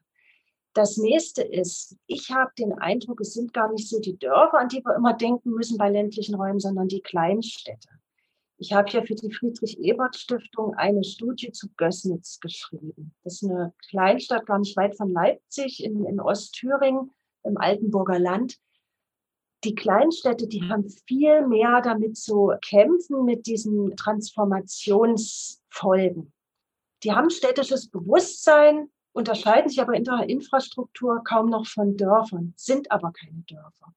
Das 0.74 0.98
nächste 0.98 1.44
ist, 1.44 1.96
ich 2.08 2.32
habe 2.32 2.52
den 2.58 2.74
Eindruck, 2.74 3.22
es 3.22 3.34
sind 3.34 3.54
gar 3.54 3.72
nicht 3.72 3.88
so 3.88 4.00
die 4.00 4.18
Dörfer, 4.18 4.58
an 4.58 4.70
die 4.70 4.84
wir 4.84 4.96
immer 4.96 5.14
denken 5.14 5.52
müssen 5.52 5.78
bei 5.78 5.90
ländlichen 5.90 6.34
Räumen, 6.34 6.60
sondern 6.60 6.88
die 6.88 7.02
Kleinstädte. 7.02 7.90
Ich 8.58 8.74
habe 8.74 8.90
hier 8.90 9.04
für 9.04 9.14
die 9.14 9.32
Friedrich-Ebert-Stiftung 9.32 10.74
eine 10.74 11.04
Studie 11.04 11.52
zu 11.52 11.68
Gößnitz 11.78 12.40
geschrieben. 12.40 13.14
Das 13.24 13.42
ist 13.42 13.44
eine 13.44 13.74
Kleinstadt 13.90 14.48
gar 14.48 14.58
nicht 14.58 14.76
weit 14.76 14.96
von 14.96 15.12
Leipzig 15.12 15.84
in, 15.84 16.04
in 16.06 16.20
Ostthüringen 16.20 17.12
im 17.44 17.58
Altenburger 17.58 18.18
Land. 18.18 18.58
Die 19.64 19.76
Kleinstädte, 19.76 20.48
die 20.48 20.64
haben 20.64 20.90
viel 21.08 21.48
mehr 21.48 21.80
damit 21.82 22.18
zu 22.18 22.52
kämpfen, 22.62 23.24
mit 23.24 23.46
diesen 23.46 23.96
Transformationsfolgen. 23.96 26.34
Die 27.04 27.12
haben 27.12 27.30
städtisches 27.30 27.90
Bewusstsein, 27.90 28.90
unterscheiden 29.14 29.70
sich 29.70 29.82
aber 29.82 29.94
in 29.94 30.04
der 30.04 30.28
Infrastruktur 30.28 31.24
kaum 31.24 31.50
noch 31.50 31.66
von 31.66 31.96
Dörfern, 31.96 32.54
sind 32.58 32.92
aber 32.92 33.14
keine 33.14 33.44
Dörfer. 33.48 33.94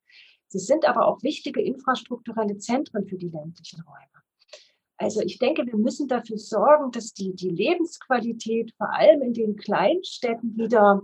Sie 0.49 0.59
sind 0.59 0.87
aber 0.87 1.07
auch 1.07 1.23
wichtige 1.23 1.61
infrastrukturelle 1.61 2.59
Zentren 2.59 3.07
für 3.07 3.17
die 3.17 3.29
ländlichen 3.29 3.83
Räume. 3.83 4.23
Also 4.99 5.21
ich 5.21 5.39
denke, 5.39 5.67
wir 5.67 5.77
müssen 5.77 6.09
dafür 6.09 6.39
sorgen, 6.39 6.91
dass 6.91 7.13
die, 7.13 7.35
die 7.35 7.51
Lebensqualität 7.51 8.73
vor 8.77 8.93
allem 8.93 9.23
in 9.23 9.35
den 9.35 9.57
Kleinstädten 9.57 10.57
wieder 10.57 11.03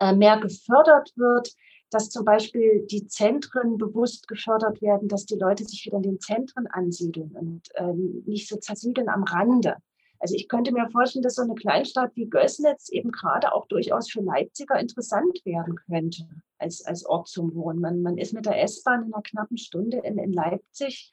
äh, 0.00 0.12
mehr 0.12 0.38
gefördert 0.38 1.12
wird, 1.16 1.54
dass 1.94 2.10
zum 2.10 2.24
Beispiel 2.24 2.86
die 2.90 3.06
Zentren 3.06 3.78
bewusst 3.78 4.26
gefördert 4.26 4.82
werden, 4.82 5.08
dass 5.08 5.26
die 5.26 5.36
Leute 5.36 5.64
sich 5.64 5.86
wieder 5.86 5.98
in 5.98 6.02
den 6.02 6.20
Zentren 6.20 6.66
ansiedeln 6.66 7.30
und 7.36 7.74
äh, 7.74 7.92
nicht 8.26 8.48
so 8.48 8.56
zersiedeln 8.56 9.08
am 9.08 9.22
Rande. 9.22 9.76
Also 10.18 10.34
ich 10.34 10.48
könnte 10.48 10.72
mir 10.72 10.88
vorstellen, 10.90 11.22
dass 11.22 11.34
so 11.34 11.42
eine 11.42 11.54
Kleinstadt 11.54 12.10
wie 12.14 12.26
Gößnitz 12.26 12.88
eben 12.88 13.12
gerade 13.12 13.52
auch 13.52 13.66
durchaus 13.68 14.10
für 14.10 14.22
Leipziger 14.22 14.78
interessant 14.80 15.40
werden 15.44 15.76
könnte 15.76 16.26
als, 16.58 16.84
als 16.84 17.04
Ort 17.04 17.28
zum 17.28 17.54
Wohnen. 17.54 17.80
Man, 17.80 18.02
man 18.02 18.18
ist 18.18 18.32
mit 18.32 18.46
der 18.46 18.60
S-Bahn 18.62 19.04
in 19.04 19.12
einer 19.12 19.22
knappen 19.22 19.58
Stunde 19.58 19.98
in, 19.98 20.18
in 20.18 20.32
Leipzig. 20.32 21.12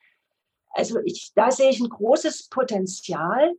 Also 0.70 1.00
ich, 1.04 1.32
da 1.36 1.52
sehe 1.52 1.70
ich 1.70 1.80
ein 1.80 1.90
großes 1.90 2.48
Potenzial. 2.50 3.54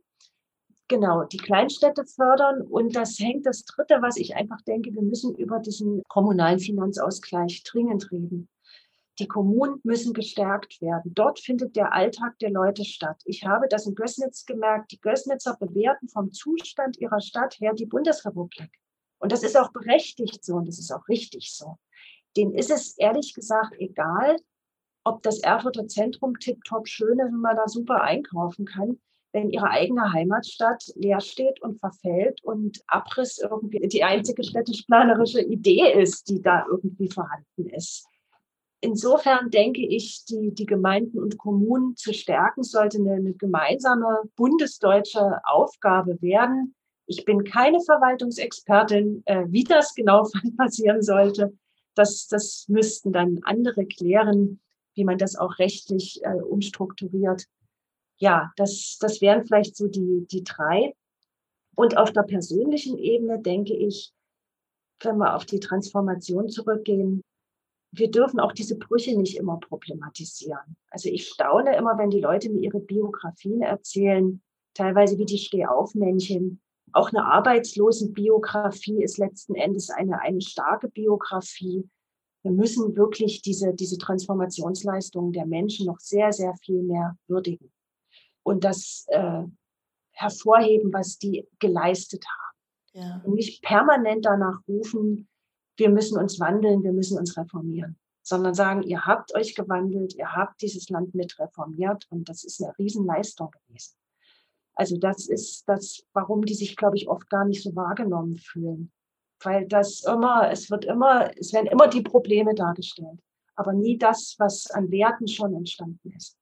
Genau, 0.89 1.23
die 1.23 1.37
Kleinstädte 1.37 2.05
fördern. 2.05 2.61
Und 2.61 2.95
das 2.95 3.17
hängt 3.19 3.45
das 3.45 3.63
Dritte, 3.65 4.01
was 4.01 4.17
ich 4.17 4.35
einfach 4.35 4.61
denke, 4.61 4.93
wir 4.93 5.01
müssen 5.01 5.35
über 5.35 5.59
diesen 5.59 6.03
kommunalen 6.07 6.59
Finanzausgleich 6.59 7.63
dringend 7.63 8.11
reden. 8.11 8.49
Die 9.19 9.27
Kommunen 9.27 9.79
müssen 9.83 10.13
gestärkt 10.13 10.81
werden. 10.81 11.13
Dort 11.13 11.39
findet 11.39 11.75
der 11.75 11.93
Alltag 11.93 12.37
der 12.39 12.49
Leute 12.49 12.83
statt. 12.83 13.21
Ich 13.25 13.45
habe 13.45 13.67
das 13.69 13.85
in 13.85 13.95
Gößnitz 13.95 14.45
gemerkt. 14.45 14.91
Die 14.91 14.99
Gößnitzer 14.99 15.55
bewerten 15.59 16.09
vom 16.09 16.31
Zustand 16.31 16.97
ihrer 16.97 17.21
Stadt 17.21 17.59
her 17.59 17.73
die 17.73 17.85
Bundesrepublik. 17.85 18.71
Und 19.19 19.31
das 19.31 19.43
ist 19.43 19.57
auch 19.57 19.71
berechtigt 19.71 20.43
so 20.43 20.55
und 20.55 20.67
das 20.67 20.79
ist 20.79 20.91
auch 20.91 21.07
richtig 21.07 21.53
so. 21.53 21.77
denen 22.35 22.55
ist 22.55 22.71
es 22.71 22.97
ehrlich 22.97 23.33
gesagt 23.33 23.75
egal, 23.77 24.37
ob 25.03 25.21
das 25.21 25.39
Erfurter 25.39 25.87
Zentrum 25.87 26.39
tiptop 26.39 26.87
schön 26.87 27.19
ist 27.19 27.31
und 27.31 27.41
man 27.41 27.55
da 27.55 27.67
super 27.67 28.01
einkaufen 28.01 28.65
kann, 28.65 28.99
wenn 29.33 29.49
ihre 29.49 29.69
eigene 29.69 30.13
Heimatstadt 30.13 30.83
leer 30.95 31.19
steht 31.19 31.61
und 31.61 31.79
verfällt 31.79 32.43
und 32.43 32.81
Abriss 32.87 33.39
irgendwie 33.39 33.79
die 33.87 34.03
einzige 34.03 34.43
städtisch-planerische 34.43 35.41
Idee 35.41 35.91
ist, 35.91 36.29
die 36.29 36.41
da 36.41 36.65
irgendwie 36.69 37.09
vorhanden 37.09 37.67
ist. 37.69 38.05
Insofern 38.79 39.49
denke 39.49 39.81
ich, 39.85 40.23
die, 40.25 40.53
die 40.53 40.65
Gemeinden 40.65 41.19
und 41.19 41.37
Kommunen 41.37 41.95
zu 41.95 42.13
stärken 42.13 42.63
sollte 42.63 42.97
eine, 42.99 43.13
eine 43.13 43.33
gemeinsame 43.33 44.23
bundesdeutsche 44.35 45.39
Aufgabe 45.45 46.21
werden. 46.21 46.75
Ich 47.05 47.25
bin 47.25 47.43
keine 47.43 47.79
Verwaltungsexpertin, 47.81 49.23
äh, 49.25 49.45
wie 49.47 49.63
das 49.63 49.93
genau 49.95 50.27
passieren 50.57 51.01
sollte. 51.01 51.53
Das, 51.95 52.27
das 52.27 52.65
müssten 52.67 53.13
dann 53.13 53.39
andere 53.43 53.85
klären 53.85 54.59
wie 54.95 55.03
man 55.03 55.17
das 55.17 55.35
auch 55.35 55.59
rechtlich 55.59 56.21
äh, 56.23 56.35
umstrukturiert. 56.35 57.45
Ja, 58.17 58.51
das, 58.55 58.97
das 58.99 59.21
wären 59.21 59.45
vielleicht 59.45 59.75
so 59.75 59.87
die, 59.87 60.25
die 60.29 60.43
drei. 60.43 60.93
Und 61.75 61.97
auf 61.97 62.11
der 62.11 62.23
persönlichen 62.23 62.97
Ebene 62.97 63.39
denke 63.39 63.75
ich, 63.75 64.13
wenn 65.01 65.17
wir 65.17 65.35
auf 65.35 65.45
die 65.45 65.59
Transformation 65.59 66.49
zurückgehen, 66.49 67.23
wir 67.91 68.09
dürfen 68.09 68.39
auch 68.39 68.53
diese 68.53 68.77
Brüche 68.77 69.17
nicht 69.17 69.37
immer 69.37 69.57
problematisieren. 69.59 70.77
Also 70.89 71.09
ich 71.09 71.27
staune 71.27 71.75
immer, 71.75 71.97
wenn 71.97 72.09
die 72.09 72.21
Leute 72.21 72.49
mir 72.49 72.61
ihre 72.61 72.79
Biografien 72.79 73.61
erzählen, 73.61 74.41
teilweise 74.73 75.17
wie 75.17 75.25
die 75.25 75.37
Stehaufmännchen. 75.37 76.61
Auch 76.91 77.09
eine 77.09 77.25
Arbeitslosenbiografie 77.25 79.03
ist 79.03 79.17
letzten 79.17 79.55
Endes 79.55 79.89
eine, 79.89 80.21
eine 80.21 80.41
starke 80.41 80.89
Biografie 80.89 81.87
wir 82.43 82.51
müssen 82.51 82.95
wirklich 82.97 83.41
diese, 83.41 83.73
diese 83.73 83.97
Transformationsleistungen 83.97 85.31
der 85.31 85.45
Menschen 85.45 85.85
noch 85.85 85.99
sehr, 85.99 86.33
sehr 86.33 86.53
viel 86.61 86.83
mehr 86.83 87.17
würdigen 87.27 87.71
und 88.43 88.63
das 88.63 89.05
äh, 89.09 89.43
hervorheben, 90.11 90.93
was 90.93 91.17
die 91.17 91.47
geleistet 91.59 92.25
haben. 92.25 93.05
Ja. 93.05 93.21
Und 93.25 93.35
nicht 93.35 93.63
permanent 93.63 94.25
danach 94.25 94.59
rufen, 94.67 95.27
wir 95.77 95.89
müssen 95.89 96.19
uns 96.19 96.39
wandeln, 96.39 96.83
wir 96.83 96.93
müssen 96.93 97.17
uns 97.17 97.35
reformieren, 97.35 97.97
sondern 98.21 98.53
sagen, 98.53 98.83
ihr 98.83 99.05
habt 99.05 99.33
euch 99.33 99.55
gewandelt, 99.55 100.13
ihr 100.13 100.31
habt 100.31 100.61
dieses 100.61 100.89
Land 100.89 101.15
mit 101.15 101.39
reformiert 101.39 102.05
und 102.11 102.29
das 102.29 102.43
ist 102.43 102.61
eine 102.61 102.77
Riesenleistung 102.77 103.49
gewesen. 103.51 103.95
Also 104.75 104.97
das 104.97 105.27
ist 105.27 105.67
das, 105.67 106.03
warum 106.13 106.45
die 106.45 106.53
sich, 106.53 106.75
glaube 106.75 106.97
ich, 106.97 107.07
oft 107.07 107.29
gar 107.29 107.45
nicht 107.45 107.63
so 107.63 107.75
wahrgenommen 107.75 108.35
fühlen 108.35 108.91
weil 109.45 109.67
das 109.67 110.03
immer, 110.03 110.49
es 110.51 110.69
wird 110.69 110.85
immer, 110.85 111.31
es 111.37 111.53
werden 111.53 111.67
immer 111.67 111.87
die 111.87 112.01
Probleme 112.01 112.53
dargestellt, 112.53 113.19
aber 113.55 113.73
nie 113.73 113.97
das, 113.97 114.35
was 114.39 114.69
an 114.71 114.91
Werten 114.91 115.27
schon 115.27 115.53
entstanden 115.53 116.11
ist. 116.15 116.37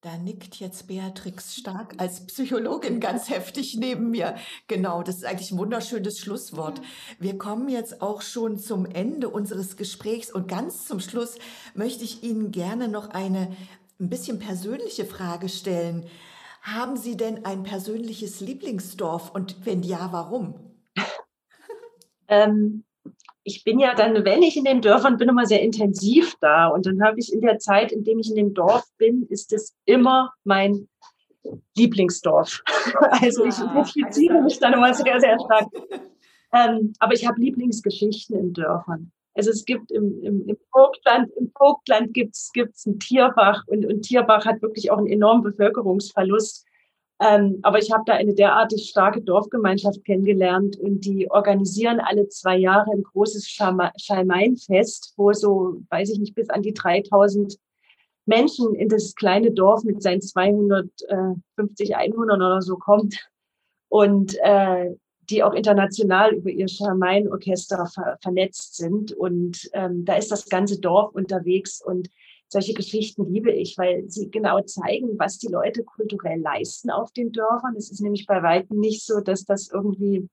Da 0.00 0.16
nickt 0.16 0.60
jetzt 0.60 0.86
Beatrix 0.86 1.56
Stark 1.56 1.94
als 1.98 2.24
Psychologin 2.26 3.00
ganz 3.00 3.30
heftig 3.30 3.74
neben 3.74 4.10
mir. 4.10 4.36
Genau, 4.68 5.02
das 5.02 5.16
ist 5.16 5.24
eigentlich 5.24 5.50
ein 5.50 5.58
wunderschönes 5.58 6.20
Schlusswort. 6.20 6.80
Wir 7.18 7.36
kommen 7.36 7.68
jetzt 7.68 8.00
auch 8.00 8.22
schon 8.22 8.58
zum 8.58 8.86
Ende 8.86 9.28
unseres 9.28 9.76
Gesprächs 9.76 10.30
und 10.30 10.46
ganz 10.46 10.86
zum 10.86 11.00
Schluss 11.00 11.34
möchte 11.74 12.04
ich 12.04 12.22
Ihnen 12.22 12.52
gerne 12.52 12.86
noch 12.86 13.10
eine 13.10 13.56
ein 13.98 14.08
bisschen 14.08 14.38
persönliche 14.38 15.04
Frage 15.04 15.48
stellen. 15.48 16.06
Haben 16.62 16.96
Sie 16.96 17.16
denn 17.16 17.44
ein 17.44 17.64
persönliches 17.64 18.38
Lieblingsdorf 18.38 19.32
und 19.32 19.66
wenn 19.66 19.82
ja, 19.82 20.12
warum? 20.12 20.76
ähm, 22.28 22.84
ich 23.48 23.64
bin 23.64 23.78
ja 23.78 23.94
dann, 23.94 24.26
wenn 24.26 24.42
ich 24.42 24.58
in 24.58 24.64
den 24.64 24.82
Dörfern 24.82 25.16
bin, 25.16 25.30
immer 25.30 25.46
sehr 25.46 25.62
intensiv 25.62 26.34
da. 26.40 26.68
Und 26.68 26.84
dann 26.84 27.02
habe 27.02 27.18
ich 27.18 27.32
in 27.32 27.40
der 27.40 27.58
Zeit, 27.58 27.92
in 27.92 28.04
dem 28.04 28.18
ich 28.18 28.28
in 28.28 28.36
dem 28.36 28.52
Dorf 28.52 28.84
bin, 28.98 29.26
ist 29.30 29.54
es 29.54 29.74
immer 29.86 30.34
mein 30.44 30.86
Lieblingsdorf. 31.74 32.62
also 33.22 33.46
ich 33.46 33.58
identifiziere 33.58 34.42
mich 34.42 34.58
dann 34.58 34.74
immer 34.74 34.92
sehr, 34.92 35.18
sehr 35.20 35.38
stark. 35.40 35.68
Ähm, 36.50 36.94
aber 36.98 37.12
ich 37.12 37.26
habe 37.28 37.38
Lieblingsgeschichten 37.38 38.34
in 38.34 38.54
Dörfern. 38.54 39.12
Also 39.34 39.50
es 39.50 39.66
gibt 39.66 39.92
im, 39.92 40.18
im, 40.22 40.48
im 40.48 40.56
Vogtland, 40.72 41.30
im 41.38 41.52
Vogtland 41.54 42.14
gibt's 42.14 42.50
gibt's 42.54 42.86
ein 42.86 42.98
Tierbach 42.98 43.64
und, 43.66 43.84
und 43.84 44.00
Tierbach 44.00 44.46
hat 44.46 44.62
wirklich 44.62 44.90
auch 44.90 44.96
einen 44.96 45.08
enormen 45.08 45.42
Bevölkerungsverlust. 45.42 46.64
Ähm, 47.20 47.58
aber 47.62 47.78
ich 47.78 47.90
habe 47.92 48.04
da 48.06 48.14
eine 48.14 48.34
derartig 48.34 48.88
starke 48.88 49.20
Dorfgemeinschaft 49.20 50.04
kennengelernt 50.04 50.76
und 50.78 51.04
die 51.04 51.28
organisieren 51.30 51.98
alle 52.00 52.28
zwei 52.28 52.56
Jahre 52.56 52.92
ein 52.92 53.02
großes 53.02 53.48
Schalmeinfest, 53.48 55.14
wo 55.16 55.32
so, 55.32 55.82
weiß 55.90 56.10
ich 56.10 56.20
nicht, 56.20 56.36
bis 56.36 56.48
an 56.48 56.62
die 56.62 56.74
3000 56.74 57.58
Menschen 58.24 58.74
in 58.74 58.88
das 58.88 59.14
kleine 59.16 59.50
Dorf 59.50 59.82
mit 59.82 60.02
seinen 60.02 60.20
250 60.20 61.96
Einwohnern 61.96 62.42
oder 62.42 62.62
so 62.62 62.76
kommt 62.76 63.28
und 63.88 64.36
äh, 64.42 64.94
die 65.30 65.42
auch 65.42 65.54
international 65.54 66.34
über 66.34 66.50
ihr 66.50 66.68
Schalmein-Orchester 66.68 67.86
ver 67.86 68.18
vernetzt 68.20 68.76
sind. 68.76 69.12
Und 69.12 69.68
ähm, 69.72 70.04
da 70.04 70.16
ist 70.16 70.30
das 70.30 70.48
ganze 70.48 70.80
Dorf 70.80 71.14
unterwegs 71.14 71.82
und 71.84 72.08
solche 72.48 72.74
Geschichten 72.74 73.30
liebe 73.30 73.52
ich, 73.52 73.76
weil 73.76 74.08
sie 74.08 74.30
genau 74.30 74.60
zeigen, 74.62 75.18
was 75.18 75.38
die 75.38 75.48
Leute 75.48 75.84
kulturell 75.84 76.40
leisten 76.40 76.90
auf 76.90 77.12
den 77.12 77.32
Dörfern. 77.32 77.76
Es 77.76 77.90
ist 77.90 78.00
nämlich 78.00 78.26
bei 78.26 78.42
weitem 78.42 78.78
nicht 78.78 79.04
so, 79.04 79.20
dass 79.20 79.44
das 79.44 79.68
irgendwie 79.70 80.28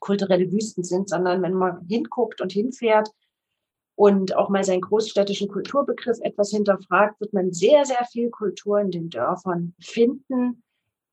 kulturelle 0.00 0.50
Wüsten 0.50 0.84
sind, 0.84 1.08
sondern 1.08 1.42
wenn 1.42 1.54
man 1.54 1.86
hinguckt 1.86 2.40
und 2.40 2.52
hinfährt 2.52 3.08
und 3.94 4.36
auch 4.36 4.48
mal 4.48 4.64
seinen 4.64 4.80
großstädtischen 4.80 5.48
Kulturbegriff 5.48 6.18
etwas 6.20 6.50
hinterfragt, 6.50 7.20
wird 7.20 7.32
man 7.32 7.52
sehr, 7.52 7.84
sehr 7.84 8.04
viel 8.10 8.30
Kultur 8.30 8.80
in 8.80 8.90
den 8.90 9.08
Dörfern 9.08 9.74
finden. 9.80 10.62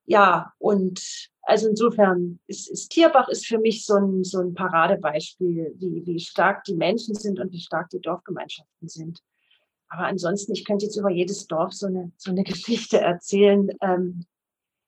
Ja, 0.05 0.51
und 0.57 1.29
also 1.43 1.69
insofern 1.69 2.39
ist, 2.47 2.69
ist 2.69 2.89
Tierbach 2.89 3.29
ist 3.29 3.45
für 3.45 3.59
mich 3.59 3.85
so 3.85 3.95
ein, 3.95 4.23
so 4.23 4.39
ein 4.39 4.55
Paradebeispiel, 4.55 5.75
wie, 5.77 6.05
wie 6.05 6.19
stark 6.19 6.63
die 6.63 6.75
Menschen 6.75 7.13
sind 7.15 7.39
und 7.39 7.51
wie 7.51 7.61
stark 7.61 7.89
die 7.89 8.01
Dorfgemeinschaften 8.01 8.87
sind. 8.87 9.21
Aber 9.91 10.05
ansonsten, 10.05 10.53
ich 10.53 10.63
könnte 10.63 10.85
jetzt 10.85 10.95
über 10.95 11.09
jedes 11.09 11.47
Dorf 11.47 11.73
so 11.73 11.87
eine, 11.87 12.11
so 12.15 12.31
eine 12.31 12.43
Geschichte 12.45 12.99
erzählen. 12.99 13.69
Ähm, 13.81 14.25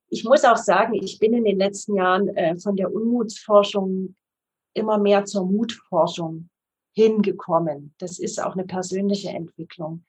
ich 0.10 0.24
muss 0.24 0.46
auch 0.46 0.58
sagen, 0.58 0.94
ich 0.94 1.20
bin 1.20 1.34
in 1.34 1.44
den 1.44 1.58
letzten 1.58 1.96
Jahren 1.96 2.30
äh, 2.30 2.58
von 2.58 2.78
der 2.78 2.94
Unmutsforschung 2.94 4.16
immer 4.74 4.98
mehr 4.98 5.26
zur 5.26 5.46
Mutforschung 5.46 6.50
hingekommen. 6.96 7.94
Das 7.98 8.18
ist 8.18 8.42
auch 8.42 8.54
eine 8.54 8.66
persönliche 8.66 9.30
Entwicklung, 9.30 10.06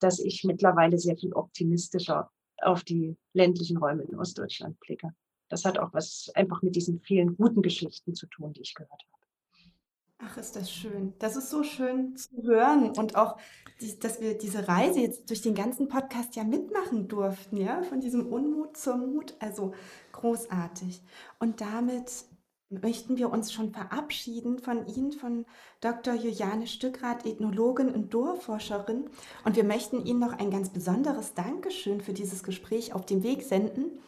dass 0.00 0.18
ich 0.18 0.44
mittlerweile 0.44 0.98
sehr 0.98 1.16
viel 1.16 1.32
optimistischer 1.32 2.30
auf 2.60 2.84
die 2.84 3.16
ländlichen 3.32 3.78
Räume 3.78 4.02
in 4.02 4.18
Ostdeutschland 4.18 4.78
blicke. 4.80 5.14
Das 5.48 5.64
hat 5.64 5.78
auch 5.78 5.94
was 5.94 6.30
einfach 6.34 6.60
mit 6.60 6.76
diesen 6.76 7.00
vielen 7.00 7.36
guten 7.36 7.62
Geschichten 7.62 8.14
zu 8.14 8.26
tun, 8.26 8.52
die 8.52 8.62
ich 8.62 8.74
gehört 8.74 8.92
habe. 8.92 9.25
Ach, 10.28 10.36
ist 10.38 10.56
das 10.56 10.70
schön. 10.70 11.12
Das 11.18 11.36
ist 11.36 11.50
so 11.50 11.62
schön 11.62 12.16
zu 12.16 12.42
hören 12.42 12.90
und 12.90 13.14
auch, 13.14 13.36
dass 14.00 14.20
wir 14.20 14.36
diese 14.36 14.66
Reise 14.66 15.00
jetzt 15.00 15.30
durch 15.30 15.42
den 15.42 15.54
ganzen 15.54 15.88
Podcast 15.88 16.34
ja 16.34 16.42
mitmachen 16.42 17.06
durften, 17.06 17.56
ja, 17.58 17.82
von 17.82 18.00
diesem 18.00 18.26
Unmut 18.26 18.76
zum 18.76 19.12
Mut. 19.12 19.34
Also 19.38 19.72
großartig. 20.12 21.02
Und 21.38 21.60
damit 21.60 22.10
möchten 22.70 23.16
wir 23.16 23.30
uns 23.30 23.52
schon 23.52 23.70
verabschieden 23.72 24.58
von 24.58 24.86
Ihnen, 24.86 25.12
von 25.12 25.46
Dr. 25.80 26.14
Juliane 26.14 26.66
Stückrath, 26.66 27.24
Ethnologin 27.24 27.90
und 27.90 28.12
Dorfforscherin. 28.12 29.08
Und 29.44 29.54
wir 29.54 29.64
möchten 29.64 30.04
Ihnen 30.04 30.18
noch 30.18 30.32
ein 30.32 30.50
ganz 30.50 30.70
besonderes 30.70 31.34
Dankeschön 31.34 32.00
für 32.00 32.12
dieses 32.12 32.42
Gespräch 32.42 32.94
auf 32.94 33.06
den 33.06 33.22
Weg 33.22 33.42
senden. 33.42 34.00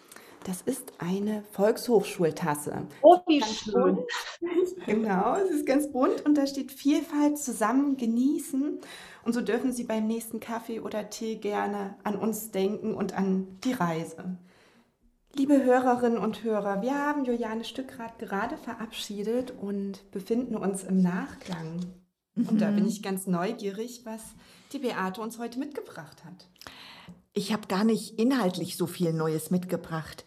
Das 0.44 0.62
ist 0.62 0.92
eine 0.98 1.42
Volkshochschultasse. 1.52 2.86
Oh, 3.02 3.18
wie 3.26 3.42
schön. 3.42 3.98
genau, 4.86 5.36
es 5.36 5.50
ist 5.50 5.66
ganz 5.66 5.90
bunt 5.92 6.24
und 6.24 6.36
da 6.36 6.46
steht 6.46 6.72
Vielfalt 6.72 7.38
zusammen 7.38 7.96
genießen. 7.96 8.80
Und 9.24 9.32
so 9.32 9.40
dürfen 9.40 9.72
Sie 9.72 9.84
beim 9.84 10.06
nächsten 10.06 10.40
Kaffee 10.40 10.80
oder 10.80 11.10
Tee 11.10 11.36
gerne 11.36 11.96
an 12.04 12.16
uns 12.16 12.50
denken 12.50 12.94
und 12.94 13.16
an 13.16 13.58
die 13.64 13.72
Reise. 13.72 14.38
Liebe 15.34 15.62
Hörerinnen 15.62 16.18
und 16.18 16.42
Hörer, 16.42 16.82
wir 16.82 16.94
haben 16.94 17.24
Juliane 17.24 17.64
Stückrath 17.64 18.18
gerade 18.18 18.56
verabschiedet 18.56 19.52
und 19.60 20.10
befinden 20.10 20.56
uns 20.56 20.82
im 20.82 21.02
Nachklang. 21.02 21.80
Mhm. 22.34 22.48
Und 22.48 22.60
da 22.60 22.70
bin 22.70 22.84
mhm. 22.84 22.88
ich 22.88 23.02
ganz 23.02 23.26
neugierig, 23.26 24.02
was 24.04 24.22
die 24.72 24.78
Beate 24.78 25.20
uns 25.20 25.38
heute 25.38 25.58
mitgebracht 25.58 26.24
hat. 26.24 26.48
Ich 27.32 27.52
habe 27.52 27.68
gar 27.68 27.84
nicht 27.84 28.18
inhaltlich 28.18 28.76
so 28.76 28.86
viel 28.86 29.12
Neues 29.12 29.50
mitgebracht. 29.50 30.24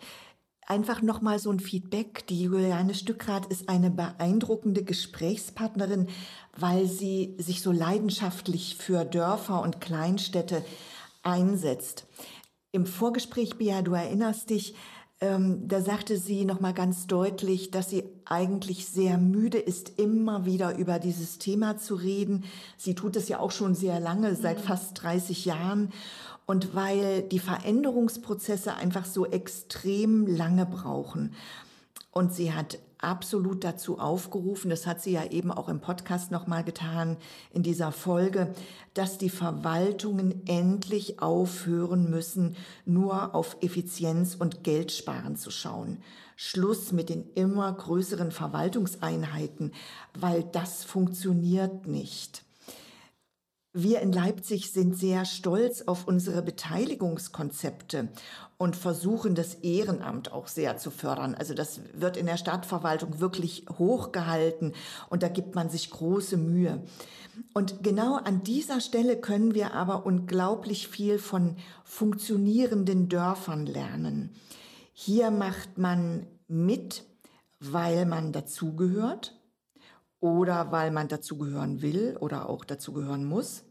Einfach 0.68 1.02
nochmal 1.02 1.40
so 1.40 1.52
ein 1.52 1.60
Feedback. 1.60 2.26
Die 2.28 2.44
Juliane 2.44 2.94
Stückrath 2.94 3.48
ist 3.48 3.68
eine 3.68 3.90
beeindruckende 3.90 4.84
Gesprächspartnerin, 4.84 6.08
weil 6.56 6.88
sie 6.88 7.36
sich 7.40 7.62
so 7.62 7.72
leidenschaftlich 7.72 8.78
für 8.78 9.04
Dörfer 9.04 9.62
und 9.62 9.82
Kleinstädte 9.82 10.64
einsetzt. 11.24 12.06
Im 12.72 12.86
Vorgespräch, 12.86 13.58
Bia, 13.58 13.82
du 13.82 13.94
erinnerst 13.94 14.50
dich, 14.50 14.76
ähm, 15.20 15.68
da 15.68 15.82
sagte 15.82 16.18
sie 16.18 16.46
nochmal 16.46 16.74
ganz 16.74 17.06
deutlich, 17.06 17.70
dass 17.70 17.92
sie 17.92 18.06
eigentlich 18.26 18.88
sehr 18.88 19.20
müde 19.20 19.60
ist, 19.60 20.00
immer 20.00 20.46
wieder 20.46 20.78
über 20.78 20.98
dieses 20.98 21.38
Thema 21.38 21.78
zu 21.78 21.94
reden. 21.94 22.46
Sie 22.76 22.96
tut 22.96 23.16
es 23.16 23.30
ja 23.30 23.40
auch 23.40 23.52
schon 23.52 23.76
sehr 23.76 24.00
lange, 24.00 24.36
seit 24.36 24.58
mhm. 24.58 24.64
fast 24.64 25.04
30 25.04 25.46
Jahren. 25.46 25.92
Und 26.45 26.75
weil 26.75 27.21
die 27.23 27.39
Veränderungsprozesse 27.39 28.75
einfach 28.75 29.06
so 29.06 29.25
extrem 29.25 30.27
lange 30.27 30.65
brauchen. 30.65 31.34
Und 32.12 32.34
sie 32.34 32.54
hat 32.54 32.80
absolut 33.01 33.63
dazu 33.63 33.99
aufgerufen, 33.99 34.69
das 34.69 34.86
hat 34.86 35.01
sie 35.01 35.12
ja 35.12 35.25
eben 35.25 35.51
auch 35.51 35.69
im 35.69 35.80
Podcast 35.80 36.32
nochmal 36.32 36.63
getan, 36.63 37.17
in 37.51 37.63
dieser 37.63 37.91
Folge, 37.91 38.54
dass 38.93 39.17
die 39.17 39.30
Verwaltungen 39.30 40.45
endlich 40.47 41.21
aufhören 41.21 42.10
müssen, 42.10 42.56
nur 42.86 43.34
auf 43.34 43.58
Effizienz 43.62 44.36
und 44.36 44.63
Geldsparen 44.63 45.36
zu 45.36 45.51
schauen. 45.51 45.97
Schluss 46.36 46.91
mit 46.91 47.10
den 47.10 47.25
immer 47.36 47.71
größeren 47.71 48.32
Verwaltungseinheiten, 48.32 49.73
weil 50.19 50.43
das 50.43 50.84
funktioniert 50.84 51.88
nicht. 51.88 52.43
Wir 53.74 54.02
in 54.02 54.12
Leipzig 54.12 54.74
sind 54.74 54.98
sehr 54.98 55.24
stolz 55.24 55.84
auf 55.84 56.06
unsere 56.06 56.42
Beteiligungskonzepte 56.42 58.10
und 58.58 58.76
versuchen 58.76 59.34
das 59.34 59.54
Ehrenamt 59.56 60.34
auch 60.34 60.48
sehr 60.48 60.76
zu 60.76 60.92
fördern. 60.92 61.36
Also 61.36 61.54
das 61.54 61.80
wird 61.94 62.18
in 62.18 62.26
der 62.26 62.36
Stadtverwaltung 62.36 63.22
wirklich 63.22 63.66
hochgehalten 63.78 64.74
und 65.10 65.24
da 65.24 65.30
gibt 65.30 65.56
man 65.56 65.70
sich 65.70 65.90
große 65.90 66.36
Mühe. 66.36 66.84
Und 67.54 67.82
genau 67.82 68.18
an 68.18 68.44
dieser 68.44 68.82
Stelle 68.82 69.16
können 69.16 69.56
wir 69.56 69.74
aber 69.74 70.06
unglaublich 70.06 70.90
viel 70.90 71.18
von 71.18 71.56
funktionierenden 71.86 73.08
Dörfern 73.08 73.66
lernen. 73.66 74.36
Hier 74.92 75.32
macht 75.32 75.78
man 75.78 76.28
mit, 76.50 77.06
weil 77.62 78.06
man 78.06 78.34
dazugehört 78.34 79.40
oder 80.22 80.72
weil 80.72 80.92
man 80.92 81.10
dazugehören 81.10 81.82
will 81.82 82.16
oder 82.20 82.48
auch 82.48 82.64
dazugehören 82.64 83.26
muss. 83.26 83.64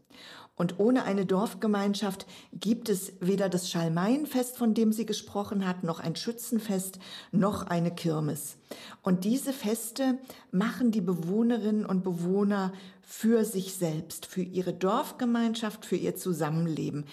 Und 0.55 0.79
ohne 0.79 1.05
eine 1.05 1.25
Dorfgemeinschaft 1.25 2.27
gibt 2.53 2.87
es 2.87 3.13
weder 3.19 3.49
das 3.49 3.71
Schalmeienfest, 3.71 4.57
von 4.57 4.75
dem 4.75 4.91
sie 4.91 5.07
gesprochen 5.07 5.67
hat, 5.67 5.83
noch 5.83 5.99
ein 5.99 6.15
Schützenfest, 6.15 6.99
noch 7.31 7.63
eine 7.63 7.89
Kirmes. 7.89 8.57
Und 9.01 9.23
diese 9.23 9.53
Feste 9.53 10.19
machen 10.51 10.91
die 10.91 11.01
Bewohnerinnen 11.01 11.83
und 11.83 12.03
Bewohner 12.03 12.73
für 13.01 13.43
sich 13.43 13.73
selbst, 13.73 14.27
für 14.27 14.43
ihre 14.43 14.73
Dorfgemeinschaft, 14.73 15.85
für 15.85 15.95
ihr 15.95 16.15
Zusammenleben. 16.15 17.05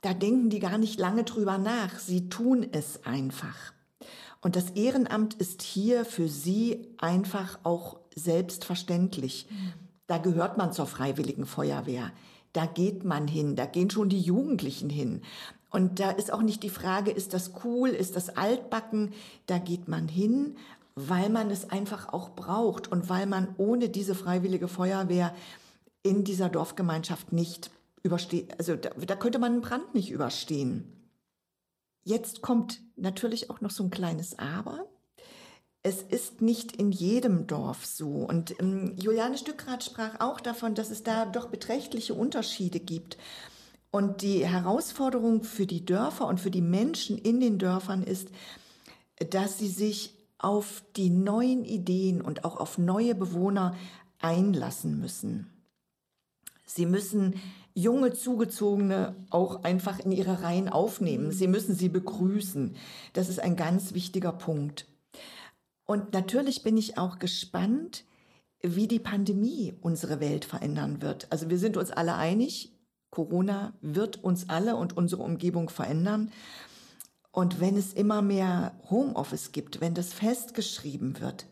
Da 0.00 0.12
denken 0.12 0.50
die 0.50 0.58
gar 0.58 0.78
nicht 0.78 0.98
lange 0.98 1.22
drüber 1.22 1.58
nach. 1.58 1.98
Sie 1.98 2.28
tun 2.28 2.66
es 2.72 3.04
einfach. 3.04 3.72
Und 4.40 4.56
das 4.56 4.70
Ehrenamt 4.70 5.34
ist 5.34 5.62
hier 5.62 6.04
für 6.04 6.28
sie 6.28 6.94
einfach 6.98 7.58
auch 7.64 8.00
selbstverständlich. 8.18 9.46
Da 10.06 10.18
gehört 10.18 10.58
man 10.58 10.72
zur 10.72 10.86
freiwilligen 10.86 11.46
Feuerwehr. 11.46 12.12
Da 12.52 12.66
geht 12.66 13.04
man 13.04 13.28
hin, 13.28 13.56
da 13.56 13.66
gehen 13.66 13.90
schon 13.90 14.08
die 14.08 14.20
Jugendlichen 14.20 14.90
hin. 14.90 15.22
Und 15.70 16.00
da 16.00 16.10
ist 16.10 16.32
auch 16.32 16.42
nicht 16.42 16.62
die 16.62 16.70
Frage, 16.70 17.10
ist 17.10 17.34
das 17.34 17.52
cool, 17.64 17.90
ist 17.90 18.16
das 18.16 18.30
altbacken? 18.30 19.12
Da 19.46 19.58
geht 19.58 19.86
man 19.86 20.08
hin, 20.08 20.56
weil 20.94 21.28
man 21.28 21.50
es 21.50 21.70
einfach 21.70 22.12
auch 22.12 22.30
braucht 22.30 22.90
und 22.90 23.08
weil 23.08 23.26
man 23.26 23.54
ohne 23.58 23.88
diese 23.88 24.14
freiwillige 24.14 24.68
Feuerwehr 24.68 25.34
in 26.02 26.24
dieser 26.24 26.48
Dorfgemeinschaft 26.48 27.32
nicht 27.32 27.70
übersteht. 28.02 28.58
Also 28.58 28.76
da, 28.76 28.90
da 28.90 29.14
könnte 29.14 29.38
man 29.38 29.52
einen 29.52 29.60
Brand 29.60 29.94
nicht 29.94 30.10
überstehen. 30.10 30.90
Jetzt 32.02 32.40
kommt 32.40 32.80
natürlich 32.96 33.50
auch 33.50 33.60
noch 33.60 33.70
so 33.70 33.84
ein 33.84 33.90
kleines 33.90 34.38
Aber 34.38 34.86
es 35.82 36.02
ist 36.02 36.42
nicht 36.42 36.76
in 36.76 36.90
jedem 36.90 37.46
Dorf 37.46 37.86
so. 37.86 38.08
Und 38.08 38.58
ähm, 38.60 38.94
Juliane 38.96 39.38
Stückrath 39.38 39.84
sprach 39.84 40.20
auch 40.20 40.40
davon, 40.40 40.74
dass 40.74 40.90
es 40.90 41.02
da 41.02 41.24
doch 41.24 41.48
beträchtliche 41.48 42.14
Unterschiede 42.14 42.80
gibt. 42.80 43.16
Und 43.90 44.22
die 44.22 44.46
Herausforderung 44.46 45.44
für 45.44 45.66
die 45.66 45.84
Dörfer 45.84 46.26
und 46.26 46.40
für 46.40 46.50
die 46.50 46.62
Menschen 46.62 47.16
in 47.16 47.40
den 47.40 47.58
Dörfern 47.58 48.02
ist, 48.02 48.28
dass 49.30 49.58
sie 49.58 49.68
sich 49.68 50.14
auf 50.36 50.82
die 50.96 51.10
neuen 51.10 51.64
Ideen 51.64 52.20
und 52.20 52.44
auch 52.44 52.58
auf 52.58 52.78
neue 52.78 53.14
Bewohner 53.14 53.74
einlassen 54.20 55.00
müssen. 55.00 55.46
Sie 56.64 56.86
müssen 56.86 57.40
junge 57.74 58.12
Zugezogene 58.12 59.16
auch 59.30 59.64
einfach 59.64 60.00
in 60.00 60.12
ihre 60.12 60.42
Reihen 60.42 60.68
aufnehmen. 60.68 61.32
Sie 61.32 61.48
müssen 61.48 61.74
sie 61.74 61.88
begrüßen. 61.88 62.76
Das 63.14 63.28
ist 63.28 63.40
ein 63.40 63.56
ganz 63.56 63.94
wichtiger 63.94 64.32
Punkt. 64.32 64.86
Und 65.90 66.12
natürlich 66.12 66.62
bin 66.62 66.76
ich 66.76 66.98
auch 66.98 67.18
gespannt, 67.18 68.04
wie 68.60 68.88
die 68.88 68.98
Pandemie 68.98 69.72
unsere 69.80 70.20
Welt 70.20 70.44
verändern 70.44 71.00
wird. 71.00 71.26
Also 71.30 71.48
wir 71.48 71.58
sind 71.58 71.78
uns 71.78 71.90
alle 71.90 72.14
einig, 72.16 72.74
Corona 73.10 73.72
wird 73.80 74.22
uns 74.22 74.50
alle 74.50 74.76
und 74.76 74.98
unsere 74.98 75.22
Umgebung 75.22 75.70
verändern. 75.70 76.30
Und 77.32 77.58
wenn 77.58 77.74
es 77.74 77.94
immer 77.94 78.20
mehr 78.20 78.78
Homeoffice 78.90 79.52
gibt, 79.52 79.80
wenn 79.80 79.94
das 79.94 80.12
festgeschrieben 80.12 81.20
wird, 81.20 81.46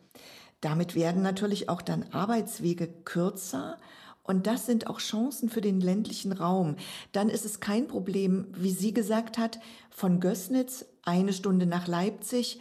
damit 0.60 0.94
werden 0.94 1.22
natürlich 1.22 1.70
auch 1.70 1.80
dann 1.80 2.02
Arbeitswege 2.12 2.88
kürzer 2.88 3.78
und 4.22 4.46
das 4.46 4.66
sind 4.66 4.86
auch 4.88 4.98
Chancen 4.98 5.48
für 5.48 5.62
den 5.62 5.80
ländlichen 5.80 6.32
Raum. 6.32 6.76
Dann 7.12 7.30
ist 7.30 7.46
es 7.46 7.60
kein 7.60 7.86
Problem, 7.86 8.48
wie 8.54 8.72
sie 8.72 8.92
gesagt 8.92 9.38
hat, 9.38 9.60
von 9.88 10.20
Gößnitz 10.20 10.84
eine 11.04 11.32
Stunde 11.32 11.64
nach 11.64 11.86
Leipzig 11.86 12.60